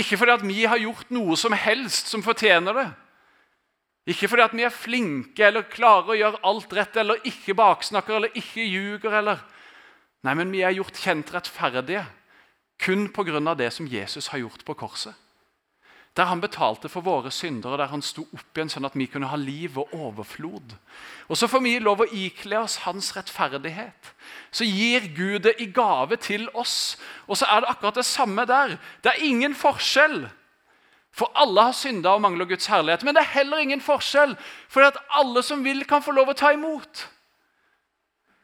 Ikke 0.00 0.16
fordi 0.16 0.32
at 0.32 0.44
vi 0.46 0.64
har 0.64 0.80
gjort 0.80 1.10
noe 1.12 1.36
som 1.36 1.52
helst 1.52 2.08
som 2.08 2.24
fortjener 2.24 2.76
det. 2.76 2.88
Ikke 4.10 4.30
fordi 4.30 4.46
at 4.46 4.54
vi 4.56 4.64
er 4.64 4.72
flinke 4.72 5.44
eller 5.44 5.68
klarer 5.68 6.14
å 6.14 6.18
gjøre 6.18 6.42
alt 6.48 6.72
rett 6.74 6.96
eller 7.02 7.20
ikke 7.28 7.56
baksnakker 7.58 8.16
eller 8.16 8.38
ikke 8.38 8.64
ljuger. 8.64 9.18
Eller. 9.20 9.42
Nei, 10.24 10.34
men 10.38 10.54
vi 10.54 10.64
er 10.64 10.78
gjort 10.78 10.98
kjent 10.98 11.34
rettferdige 11.34 12.06
kun 12.80 13.10
pga. 13.12 13.54
det 13.54 13.72
som 13.72 13.86
Jesus 13.86 14.28
har 14.28 14.38
gjort 14.38 14.64
på 14.64 14.74
korset. 14.74 15.14
Der 16.16 16.26
han 16.26 16.40
betalte 16.42 16.88
for 16.90 17.06
våre 17.06 17.30
syndere, 17.30 17.78
der 17.78 17.92
han 17.92 18.02
sto 18.02 18.24
opp 18.34 18.56
igjen 18.58 18.70
sånn 18.72 18.88
at 18.88 18.96
vi 18.98 19.06
kunne 19.06 19.30
ha 19.30 19.36
liv 19.38 19.78
og 19.78 19.92
overflod. 19.94 20.74
Og 21.30 21.38
Så 21.38 21.46
får 21.46 21.62
vi 21.62 21.78
lov 21.78 22.02
å 22.02 22.10
ikle 22.10 22.58
oss 22.58 22.80
hans 22.82 23.12
rettferdighet. 23.16 24.10
Så 24.50 24.66
gir 24.66 25.06
Gud 25.14 25.46
det 25.46 25.54
i 25.62 25.70
gave 25.70 26.16
til 26.16 26.48
oss. 26.54 26.98
Og 27.28 27.38
så 27.38 27.46
er 27.46 27.62
det 27.62 27.70
akkurat 27.70 27.94
det 27.94 28.04
samme 28.04 28.44
der. 28.44 28.76
Det 29.02 29.12
er 29.12 29.24
ingen 29.24 29.54
forskjell. 29.54 30.26
For 31.14 31.30
alle 31.34 31.68
har 31.68 31.78
synda 31.78 32.14
og 32.14 32.22
mangler 32.22 32.48
Guds 32.50 32.66
herlighet. 32.66 33.04
Men 33.04 33.14
det 33.14 33.22
er 33.22 33.34
heller 33.38 33.62
ingen 33.62 33.82
forskjell, 33.82 34.36
for 34.68 34.86
at 34.86 34.98
alle 35.14 35.42
som 35.46 35.64
vil, 35.64 35.84
kan 35.86 36.02
få 36.02 36.14
lov 36.16 36.30
å 36.30 36.38
ta 36.38 36.52
imot. 36.54 37.06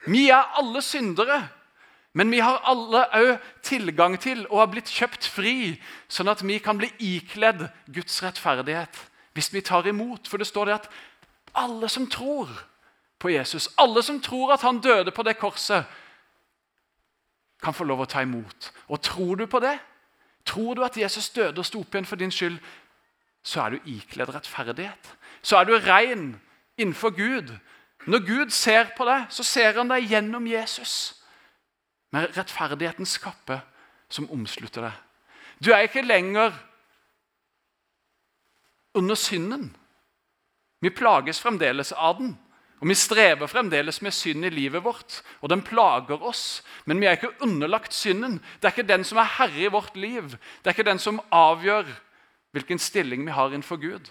Vi 0.06 0.28
er 0.30 0.54
alle 0.58 0.82
syndere. 0.82 1.42
Men 2.16 2.30
vi 2.32 2.38
har 2.40 2.62
alle 2.64 3.02
òg 3.12 3.42
tilgang 3.66 4.14
til 4.20 4.46
og 4.46 4.62
har 4.62 4.70
blitt 4.73 4.88
kjøpt 4.88 5.26
fri, 5.28 5.75
sånn 6.08 6.30
at 6.32 6.40
vi 6.40 6.56
kan 6.64 6.78
bli 6.80 6.88
ikledd 7.12 7.66
Guds 7.92 8.23
rettferdighet 8.25 9.02
hvis 9.37 9.50
vi 9.52 9.61
tar 9.61 9.85
imot. 9.85 10.25
For 10.25 10.40
det 10.40 10.49
står 10.49 10.70
det 10.70 10.78
at 10.78 10.87
alle 11.61 11.90
som 11.92 12.06
tror 12.08 12.49
på 13.20 13.35
Jesus, 13.35 13.68
alle 13.76 14.00
som 14.02 14.20
tror 14.25 14.54
at 14.54 14.64
han 14.64 14.80
døde 14.80 15.12
på 15.12 15.26
det 15.28 15.37
korset, 15.37 15.85
kan 17.61 17.76
få 17.76 17.85
lov 17.85 18.04
å 18.04 18.08
ta 18.08 18.23
imot. 18.25 18.70
Og 18.88 19.02
tror 19.04 19.37
du 19.37 19.44
på 19.49 19.61
det? 19.61 19.76
Tror 20.49 20.75
du 20.76 20.85
at 20.85 20.96
Jesus 20.96 21.28
døde 21.37 21.61
og 21.61 21.68
sto 21.68 21.82
opp 21.85 21.94
igjen 21.94 22.08
for 22.08 22.20
din 22.20 22.32
skyld? 22.32 22.56
Så 23.44 23.61
er 23.61 23.76
du 23.76 23.92
ikledd 23.92 24.32
rettferdighet. 24.32 25.12
Så 25.42 25.61
er 25.61 25.68
du 25.68 25.76
rein 25.76 26.40
innenfor 26.80 27.12
Gud. 27.16 27.52
Når 28.06 28.25
Gud 28.25 28.50
ser 28.56 28.92
på 28.96 29.04
deg, 29.04 29.28
så 29.28 29.44
ser 29.44 29.76
han 29.76 29.92
deg 29.92 30.08
gjennom 30.08 30.49
Jesus 30.49 31.15
med 32.14 32.36
rettferdighetens 32.36 33.16
kappe 33.22 33.60
som 34.12 34.28
omslutter 34.30 34.86
deg. 34.86 35.02
Du 35.58 35.72
er 35.72 35.86
ikke 35.86 36.04
lenger 36.04 36.54
under 38.96 39.18
synden. 39.18 39.70
Vi 40.84 40.92
plages 40.92 41.40
fremdeles 41.40 41.92
av 41.92 42.18
den. 42.20 42.34
Og 42.80 42.88
Vi 42.88 42.94
strever 42.94 43.48
fremdeles 43.48 44.02
med 44.04 44.12
synd 44.12 44.44
i 44.44 44.50
livet 44.52 44.84
vårt, 44.84 45.22
og 45.40 45.48
den 45.48 45.62
plager 45.64 46.20
oss. 46.22 46.62
Men 46.84 47.00
vi 47.00 47.06
er 47.06 47.16
ikke 47.16 47.32
underlagt 47.40 47.94
synden. 47.96 48.36
Det 48.60 48.68
er 48.68 48.75
ikke 48.75 48.88
den 48.88 49.04
som 49.04 49.18
er 49.18 49.32
herre 49.38 49.64
i 49.64 49.72
vårt 49.72 49.96
liv. 49.96 50.36
Det 50.60 50.68
er 50.68 50.76
ikke 50.76 50.90
den 50.90 51.00
som 51.00 51.22
avgjør 51.32 51.88
hvilken 52.52 52.78
stilling 52.78 53.25
vi 53.25 53.32
har 53.32 53.48
innenfor 53.48 53.80
Gud. 53.80 54.10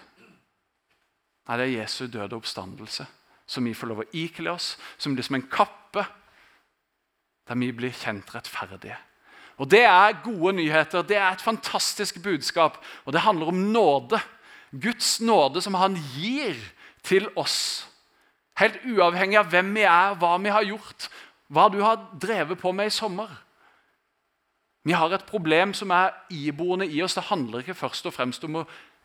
Nei, 1.46 1.56
det 1.56 1.66
er 1.66 1.80
Jesu 1.80 2.06
døde 2.10 2.34
oppstandelse 2.34 3.06
som 3.46 3.64
vi 3.64 3.74
får 3.78 3.86
lov 3.86 4.02
å 4.02 4.08
ikle 4.18 4.50
oss, 4.50 4.72
som 4.98 5.14
blir 5.14 5.22
som 5.22 5.36
en 5.38 5.46
kappe 5.46 6.02
der 7.48 7.58
vi 7.60 7.72
blir 7.72 7.94
kjent 7.94 8.34
rettferdige. 8.34 8.96
Og 9.56 9.70
Det 9.70 9.84
er 9.84 10.22
gode 10.24 10.52
nyheter, 10.52 11.02
det 11.02 11.16
er 11.16 11.32
et 11.32 11.40
fantastisk 11.40 12.22
budskap. 12.22 12.76
Og 13.04 13.12
det 13.12 13.20
handler 13.20 13.46
om 13.46 13.54
nåde. 13.72 14.20
Guds 14.72 15.20
nåde 15.20 15.62
som 15.62 15.74
han 15.74 15.96
gir 16.16 16.54
til 17.02 17.28
oss. 17.36 17.88
Helt 18.58 18.76
uavhengig 18.84 19.38
av 19.38 19.48
hvem 19.52 19.74
vi 19.76 19.84
er, 19.86 20.14
hva 20.16 20.36
vi 20.42 20.52
har 20.52 20.64
gjort, 20.64 21.08
hva 21.48 21.68
du 21.72 21.80
har 21.84 22.10
drevet 22.20 22.58
på 22.58 22.72
med 22.72 22.90
i 22.90 22.94
sommer. 22.94 23.30
Vi 24.86 24.92
har 24.92 25.12
et 25.12 25.26
problem 25.26 25.72
som 25.74 25.90
er 25.90 26.12
iboende 26.30 26.86
i 26.86 27.02
oss. 27.02 27.14
Det 27.14 27.28
handler 27.30 27.62
ikke 27.62 27.74
først 27.74 28.06
og 28.06 28.14
fremst 28.14 28.44
om, 28.44 28.60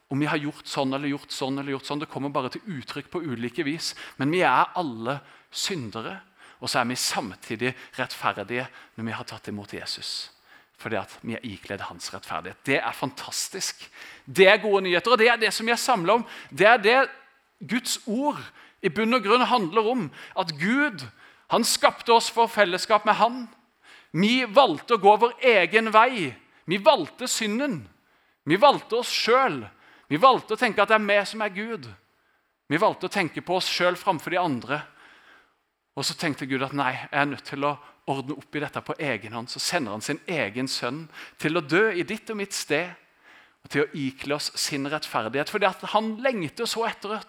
om 0.10 0.20
vi 0.20 0.30
har 0.30 0.38
gjort 0.38 0.68
sånn 0.68 0.94
eller 0.94 1.10
gjort 1.10 1.32
sånn. 1.32 1.58
eller 1.58 1.72
gjort 1.72 1.88
sånn. 1.90 2.04
Det 2.04 2.10
kommer 2.12 2.30
bare 2.30 2.52
til 2.54 2.62
uttrykk 2.78 3.10
på 3.12 3.24
ulike 3.24 3.66
vis. 3.66 3.96
Men 4.18 4.32
vi 4.32 4.44
er 4.46 4.76
alle 4.76 5.20
syndere. 5.50 6.20
Og 6.62 6.70
så 6.70 6.82
er 6.82 6.90
vi 6.92 7.00
samtidig 7.00 7.74
rettferdige 7.98 8.68
når 8.96 9.08
vi 9.08 9.16
har 9.18 9.28
tatt 9.28 9.50
imot 9.50 9.74
Jesus. 9.74 10.30
Fordi 10.82 10.98
at 10.98 11.14
vi 11.22 11.36
er 11.38 11.46
ikledd 11.46 11.84
hans 11.90 12.10
rettferdighet. 12.14 12.62
Det 12.66 12.78
er 12.80 12.98
fantastisk. 12.98 13.84
Det 14.26 14.48
er 14.50 14.62
gode 14.62 14.84
nyheter, 14.86 15.14
og 15.14 15.22
det 15.22 15.30
er 15.30 15.42
det 15.42 15.52
som 15.54 15.66
vi 15.66 15.74
er 15.74 15.82
samla 15.82 16.20
om. 16.20 16.26
Det 16.50 16.68
er 16.68 16.78
det 16.82 17.00
Guds 17.70 18.00
ord 18.10 18.40
i 18.82 18.90
bunn 18.90 19.14
og 19.14 19.26
grunn 19.26 19.46
handler 19.46 19.90
om. 19.92 20.08
At 20.38 20.54
Gud 20.58 21.06
han 21.54 21.66
skapte 21.68 22.14
oss 22.16 22.30
for 22.32 22.50
fellesskap 22.50 23.06
med 23.06 23.18
Han. 23.20 23.42
Vi 24.16 24.46
valgte 24.48 24.96
å 24.96 25.02
gå 25.02 25.16
vår 25.20 25.34
egen 25.54 25.92
vei. 25.92 26.32
Vi 26.66 26.78
valgte 26.80 27.28
synden. 27.28 27.82
Vi 28.48 28.58
valgte 28.60 29.02
oss 29.02 29.12
sjøl. 29.12 29.62
Vi 30.08 30.20
valgte 30.20 30.56
å 30.56 30.60
tenke 30.60 30.82
at 30.84 30.92
det 30.92 30.98
er 30.98 31.10
vi 31.10 31.20
som 31.28 31.44
er 31.44 31.54
Gud. 31.56 31.90
Vi 32.72 32.80
valgte 32.80 33.10
å 33.10 33.14
tenke 33.14 33.44
på 33.44 33.58
oss 33.60 33.68
sjøl 33.68 34.00
framfor 34.00 34.32
de 34.32 34.40
andre. 34.40 34.82
Og 35.96 36.08
så 36.08 36.16
tenkte 36.16 36.48
Gud 36.48 36.64
at 36.64 36.76
nei, 36.78 36.94
jeg 36.96 37.10
er 37.12 37.28
nødt 37.28 37.46
til 37.50 37.66
å 37.68 37.76
ordne 38.12 38.38
opp 38.40 38.56
i 38.56 38.64
dette 38.64 38.82
på 38.86 38.96
egen 39.00 39.36
hånd. 39.36 39.52
Så 39.52 39.60
sender 39.60 39.96
han 39.96 40.04
sin 40.06 40.22
egen 40.30 40.70
sønn 40.72 41.04
til 41.42 41.60
å 41.60 41.64
dø 41.66 41.90
i 41.92 42.06
ditt 42.08 42.30
og 42.32 42.40
mitt 42.40 42.56
sted. 42.56 42.94
Og 43.62 43.74
til 43.74 43.84
å 43.84 43.92
ikle 44.00 44.38
oss 44.40 44.50
sin 44.58 44.88
rettferdighet. 44.90 45.52
Fordi 45.52 45.70
han 45.94 46.16
lengter 46.24 46.70
så 46.70 46.88
etter, 46.88 47.20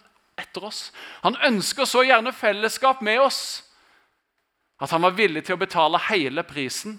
etter 0.41 0.69
oss. 0.71 0.87
Han 1.27 1.37
ønsker 1.51 1.89
så 1.89 2.05
gjerne 2.07 2.33
fellesskap 2.37 3.03
med 3.05 3.21
oss 3.21 3.43
at 4.83 4.91
han 4.91 5.05
var 5.05 5.15
villig 5.15 5.45
til 5.47 5.55
å 5.55 5.61
betale 5.61 6.01
hele 6.09 6.43
prisen, 6.43 6.97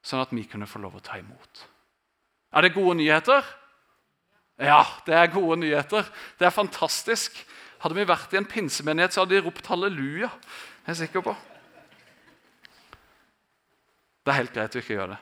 sånn 0.00 0.22
at 0.22 0.30
vi 0.32 0.46
kunne 0.48 0.68
få 0.68 0.80
lov 0.80 0.94
å 0.96 1.02
ta 1.04 1.18
imot. 1.20 1.66
Er 2.56 2.64
det 2.64 2.72
gode 2.72 2.96
nyheter? 2.96 3.44
Ja, 4.60 4.84
det 5.04 5.16
er 5.16 5.32
gode 5.32 5.58
nyheter. 5.60 6.08
Det 6.40 6.48
er 6.48 6.54
fantastisk. 6.54 7.36
Hadde 7.80 7.96
vi 7.96 8.08
vært 8.08 8.34
i 8.34 8.38
en 8.40 8.48
pinsemenighet, 8.48 9.14
så 9.14 9.24
hadde 9.24 9.38
de 9.38 9.44
ropt 9.44 9.70
halleluja. 9.72 10.28
Jeg 10.84 10.92
er 10.92 10.98
sikker 10.98 11.24
på. 11.24 11.34
Det 14.20 14.32
er 14.32 14.40
helt 14.42 14.52
greit 14.54 14.76
å 14.76 14.82
ikke 14.82 14.96
gjøre 14.98 15.14
det. 15.14 15.20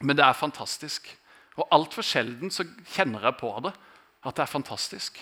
Men 0.00 0.16
det 0.16 0.24
er 0.24 0.38
fantastisk. 0.38 1.10
Og 1.58 1.66
altfor 1.74 2.06
sjelden 2.06 2.52
så 2.54 2.64
kjenner 2.94 3.26
jeg 3.28 3.36
på 3.40 3.50
det, 3.66 3.74
at 4.24 4.38
det 4.38 4.44
er 4.44 4.50
fantastisk. 4.50 5.20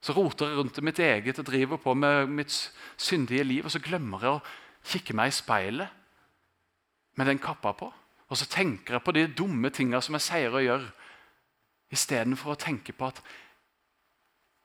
Så 0.00 0.14
roter 0.16 0.48
jeg 0.48 0.56
rundt 0.56 0.78
i 0.80 0.84
mitt 0.86 1.00
eget 1.04 1.38
og 1.42 1.48
driver 1.50 1.80
på 1.82 1.94
med 1.94 2.30
mitt 2.32 2.54
syndige 2.96 3.44
liv, 3.44 3.66
og 3.66 3.74
så 3.74 3.82
glemmer 3.84 4.24
jeg 4.24 4.38
å 4.38 4.44
kikke 4.94 5.16
meg 5.18 5.28
i 5.28 5.36
speilet 5.36 5.98
med 7.20 7.28
den 7.28 7.42
kappa 7.42 7.74
på. 7.76 7.90
Og 8.30 8.38
så 8.38 8.46
tenker 8.48 8.96
jeg 8.96 9.04
på 9.04 9.12
de 9.12 9.26
dumme 9.36 9.68
tinga 9.74 10.00
som 10.00 10.16
jeg 10.16 10.24
sier 10.24 10.54
og 10.54 10.64
gjør, 10.64 10.88
istedenfor 11.90 12.54
å 12.54 12.60
tenke 12.62 12.94
på 12.96 13.10
at 13.10 13.18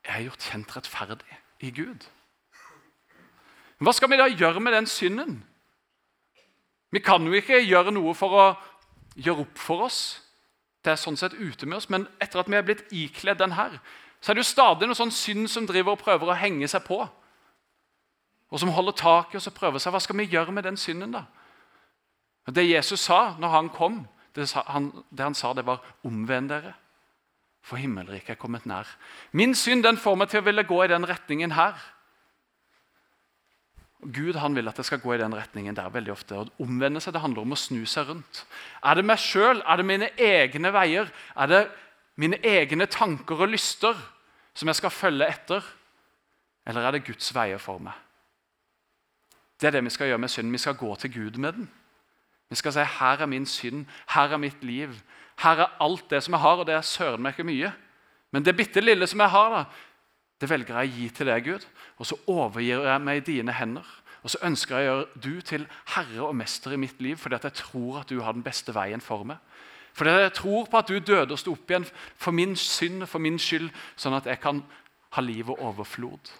jeg 0.06 0.14
er 0.14 0.28
gjort 0.28 0.46
kjent 0.46 0.76
rettferdig 0.76 1.38
i 1.66 1.70
Gud. 1.74 2.06
Hva 3.82 3.92
skal 3.92 4.10
vi 4.10 4.18
da 4.20 4.28
gjøre 4.30 4.62
med 4.62 4.72
den 4.72 4.86
synden? 4.88 5.40
Vi 6.94 7.02
kan 7.04 7.26
jo 7.26 7.34
ikke 7.34 7.58
gjøre 7.60 7.92
noe 7.92 8.14
for 8.16 8.32
å 8.38 8.44
gjøre 9.16 9.44
opp 9.44 9.58
for 9.60 9.84
oss. 9.88 10.00
Det 10.84 10.94
er 10.94 11.00
sånn 11.00 11.18
sett 11.18 11.34
ute 11.34 11.66
med 11.66 11.80
oss, 11.80 11.90
Men 11.90 12.06
etter 12.22 12.40
at 12.40 12.48
vi 12.48 12.56
er 12.56 12.62
blitt 12.62 12.86
ikledd 12.92 13.38
den 13.38 13.56
her, 13.58 13.80
så 14.20 14.30
er 14.30 14.34
det 14.34 14.46
jo 14.46 14.52
stadig 14.54 14.86
noe 14.88 14.96
sånn 14.96 15.12
synd 15.12 15.50
som 15.50 15.66
driver 15.66 15.96
og 15.96 16.02
prøver 16.02 16.30
å 16.30 16.38
henge 16.38 16.68
seg 16.68 16.86
på. 16.86 17.02
Og 18.50 18.60
som 18.62 18.70
holder 18.70 18.94
tak 18.96 19.34
i 19.34 19.36
oss 19.36 19.50
og 19.50 19.56
prøver 19.58 19.82
seg. 19.82 19.92
Hva 19.92 20.00
skal 20.00 20.16
vi 20.16 20.30
gjøre 20.30 20.54
med 20.54 20.64
den 20.64 20.78
synden, 20.78 21.12
da? 21.18 21.26
Det 22.46 22.62
Jesus 22.62 23.02
sa 23.02 23.34
når 23.42 23.48
han 23.48 23.68
kom, 23.74 24.04
det 24.36 24.46
han, 24.54 24.92
det 25.10 25.24
han 25.24 25.34
sa, 25.34 25.52
det 25.52 25.66
var 25.66 25.82
'omvend 26.04 26.50
dere', 26.50 26.74
for 27.66 27.80
himmelriket 27.82 28.36
er 28.36 28.38
kommet 28.38 28.66
nær. 28.68 28.86
Min 29.34 29.54
synd 29.58 29.82
den 29.82 29.98
får 29.98 30.16
meg 30.18 30.30
til 30.30 30.42
å 30.42 30.46
ville 30.46 30.66
gå 30.66 30.84
i 30.84 30.90
den 30.92 31.06
retningen 31.08 31.56
her. 31.56 31.74
Gud 34.12 34.36
han 34.38 34.54
vil 34.54 34.68
at 34.70 34.78
jeg 34.78 34.86
skal 34.86 35.00
gå 35.02 35.16
i 35.16 35.18
den 35.18 35.34
retningen 35.34 35.74
der 35.74 35.90
veldig 35.90 36.12
ofte. 36.14 36.38
Å 36.38 36.62
omvende 36.62 37.02
seg 37.02 37.16
det 37.16 37.22
handler 37.24 37.42
om 37.42 37.56
å 37.56 37.58
snu 37.58 37.80
seg 37.90 38.12
rundt. 38.12 38.44
Er 38.84 38.98
det 38.98 39.06
meg 39.08 39.18
sjøl? 39.18 39.64
Er 39.66 39.80
det 39.80 39.88
mine 39.88 40.10
egne 40.14 40.70
veier? 40.74 41.10
Er 41.34 41.50
det 41.50 41.62
mine 42.20 42.38
egne 42.46 42.86
tanker 42.86 43.42
og 43.42 43.50
lyster 43.50 43.98
som 44.54 44.70
jeg 44.70 44.78
skal 44.78 44.94
følge 44.94 45.26
etter? 45.26 45.66
Eller 46.66 46.86
er 46.86 46.94
det 46.94 47.06
Guds 47.08 47.32
veier 47.34 47.58
for 47.62 47.82
meg? 47.82 47.96
Det 49.58 49.70
er 49.70 49.78
det 49.78 49.86
vi 49.88 49.94
skal 49.96 50.12
gjøre 50.12 50.22
med 50.22 50.30
synden. 50.30 50.54
Vi 50.54 50.62
skal 50.62 50.78
gå 50.78 50.94
til 51.02 51.12
Gud 51.16 51.42
med 51.42 51.58
den. 51.58 51.68
Vi 52.50 52.56
skal 52.60 52.76
si 52.76 52.84
her 53.00 53.22
er 53.24 53.26
min 53.26 53.46
synd, 53.46 53.86
her 54.14 54.30
er 54.30 54.38
mitt 54.38 54.62
liv. 54.64 54.92
Her 55.42 55.66
er 55.66 55.76
alt 55.84 56.08
det 56.10 56.22
som 56.24 56.36
jeg 56.36 56.44
har, 56.44 56.62
og 56.62 56.66
det 56.68 56.76
er 56.76 56.86
søren 56.86 57.22
meg 57.22 57.36
ikke 57.36 57.48
mye. 57.48 57.72
Men 58.32 58.44
det 58.44 58.56
bitte 58.56 58.82
lille 58.82 59.06
som 59.06 59.20
jeg 59.20 59.32
har, 59.32 59.52
da, 59.52 59.64
det 60.40 60.50
velger 60.50 60.80
jeg 60.80 60.90
å 60.90 60.96
gi 60.96 61.08
til 61.16 61.30
deg, 61.30 61.46
Gud. 61.46 61.66
Og 62.00 62.08
så 62.08 62.18
overgir 62.28 62.84
jeg 62.84 63.04
meg 63.04 63.20
i 63.20 63.26
dine 63.30 63.54
hender. 63.56 63.86
Og 64.24 64.32
så 64.32 64.40
ønsker 64.44 64.80
jeg 64.80 64.88
å 64.88 64.88
gjøre 64.90 65.22
du 65.22 65.34
til 65.46 65.66
herre 65.94 66.24
og 66.26 66.36
mester 66.36 66.74
i 66.74 66.80
mitt 66.80 67.00
liv, 67.04 67.16
fordi 67.20 67.38
jeg 67.44 67.60
tror 67.62 68.00
at 68.00 68.10
du 68.10 68.20
har 68.24 68.34
den 68.34 68.44
beste 68.44 68.74
veien 68.74 69.04
for 69.04 69.24
meg. 69.28 69.38
Fordi 69.96 70.10
jeg 70.10 70.32
tror 70.36 70.66
på 70.68 70.80
at 70.80 70.90
du 70.90 70.98
døde 70.98 71.32
og 71.32 71.40
sto 71.40 71.54
opp 71.54 71.70
igjen 71.70 71.86
for 72.20 72.36
min 72.36 72.56
synd 72.58 73.06
og 73.06 73.08
for 73.08 73.22
min 73.22 73.38
skyld, 73.40 73.70
sånn 73.96 74.16
at 74.18 74.26
jeg 74.28 74.42
kan 74.42 74.60
ha 75.16 75.24
liv 75.24 75.48
og 75.52 75.62
overflod. 75.70 76.32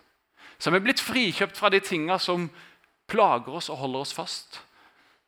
Så 0.58 0.72
vi 0.72 0.80
er 0.80 0.84
blitt 0.84 1.00
frikjøpt 1.00 1.56
fra 1.56 1.70
de 1.72 1.80
tinga 1.80 2.18
som 2.20 2.50
plager 3.08 3.56
oss 3.56 3.70
og 3.72 3.80
holder 3.80 4.04
oss 4.04 4.12
fast. 4.16 4.60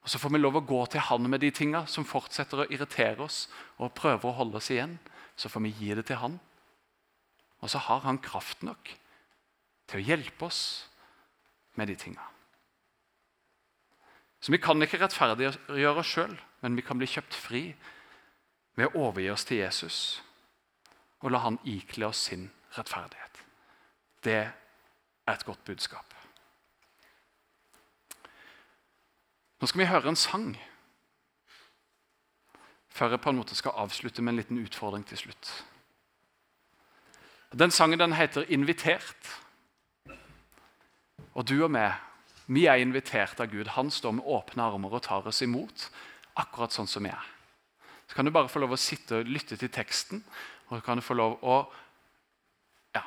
Og 0.09 0.13
Så 0.13 0.19
får 0.23 0.31
vi 0.33 0.39
lov 0.41 0.55
å 0.57 0.65
gå 0.65 0.79
til 0.89 1.03
Han 1.05 1.29
med 1.29 1.43
de 1.45 1.51
tinga 1.53 1.83
som 1.85 2.07
fortsetter 2.09 2.63
å 2.63 2.65
irritere 2.73 3.21
oss 3.21 3.43
og 3.77 3.93
prøver 3.93 4.31
å 4.31 4.39
holde 4.39 4.57
oss 4.57 4.71
igjen. 4.73 4.95
Så 5.37 5.51
får 5.53 5.61
vi 5.67 5.75
gi 5.77 5.91
det 5.99 6.07
til 6.09 6.17
Han. 6.17 6.39
Og 7.61 7.69
så 7.69 7.77
har 7.77 8.01
Han 8.07 8.17
kraft 8.17 8.65
nok 8.65 8.89
til 9.85 10.01
å 10.01 10.07
hjelpe 10.07 10.49
oss 10.49 10.63
med 11.77 11.93
de 11.93 11.99
tinga. 12.01 12.25
Så 14.41 14.49
vi 14.49 14.63
kan 14.65 14.81
ikke 14.81 14.97
rettferdiggjøre 15.03 16.01
oss 16.01 16.15
sjøl, 16.17 16.39
men 16.65 16.81
vi 16.81 16.89
kan 16.89 16.97
bli 16.97 17.11
kjøpt 17.13 17.37
fri 17.37 17.63
ved 18.81 18.89
å 18.89 19.11
overgi 19.11 19.29
oss 19.29 19.45
til 19.45 19.61
Jesus 19.61 20.23
og 21.21 21.35
la 21.35 21.45
Han 21.45 21.61
ikle 21.69 22.09
oss 22.09 22.31
sin 22.31 22.49
rettferdighet. 22.79 23.45
Det 24.25 24.41
er 24.41 25.35
et 25.37 25.45
godt 25.45 25.69
budskap. 25.69 26.08
Skal 29.69 29.83
vi 29.83 29.91
høre 29.91 30.09
en 30.09 30.17
sang. 30.17 30.55
Før 32.89 33.13
jeg 33.13 33.21
på 33.21 33.35
en 33.35 33.37
måte 33.37 33.57
skal 33.59 33.77
avslutte 33.77 34.23
med 34.25 34.33
en 34.33 34.41
liten 34.41 34.61
utfordring 34.63 35.05
til 35.07 35.21
slutt. 35.21 35.51
Den 37.53 37.71
sangen 37.71 38.01
den 38.01 38.13
heter 38.13 38.49
'Invitert'. 38.49 39.29
Og 41.35 41.49
du 41.49 41.65
og 41.65 41.71
meg, 41.71 41.95
vi 42.47 42.67
er 42.67 42.75
invitert 42.75 43.41
av 43.41 43.47
Gud. 43.47 43.67
Han 43.67 43.91
står 43.91 44.11
med 44.11 44.25
åpne 44.25 44.63
armer 44.63 44.93
og 44.93 45.03
tar 45.03 45.27
oss 45.27 45.43
imot, 45.43 45.91
akkurat 46.37 46.73
sånn 46.73 46.87
som 46.87 47.03
vi 47.03 47.11
er. 47.11 47.27
Så 48.09 48.15
kan 48.15 48.25
du 48.25 48.31
bare 48.31 48.49
få 48.49 48.59
lov 48.59 48.73
å 48.73 48.77
sitte 48.77 49.17
og 49.17 49.25
lytte 49.25 49.57
til 49.57 49.69
teksten, 49.69 50.25
og 50.69 50.85
kan 50.85 50.97
du 50.97 51.03
få 51.03 51.15
lov 51.15 51.45
å 51.45 51.73
ja, 52.95 53.03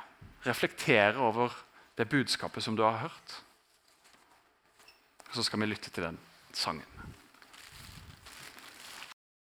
reflektere 0.46 1.18
over 1.18 1.52
det 1.98 2.10
budskapet 2.10 2.64
som 2.64 2.76
du 2.76 2.84
har 2.84 2.98
hørt. 2.98 3.44
Og 5.30 5.36
så 5.36 5.44
skal 5.44 5.60
vi 5.60 5.66
lytte 5.66 5.90
til 5.90 6.04
den 6.04 6.31
sangen. 6.56 6.86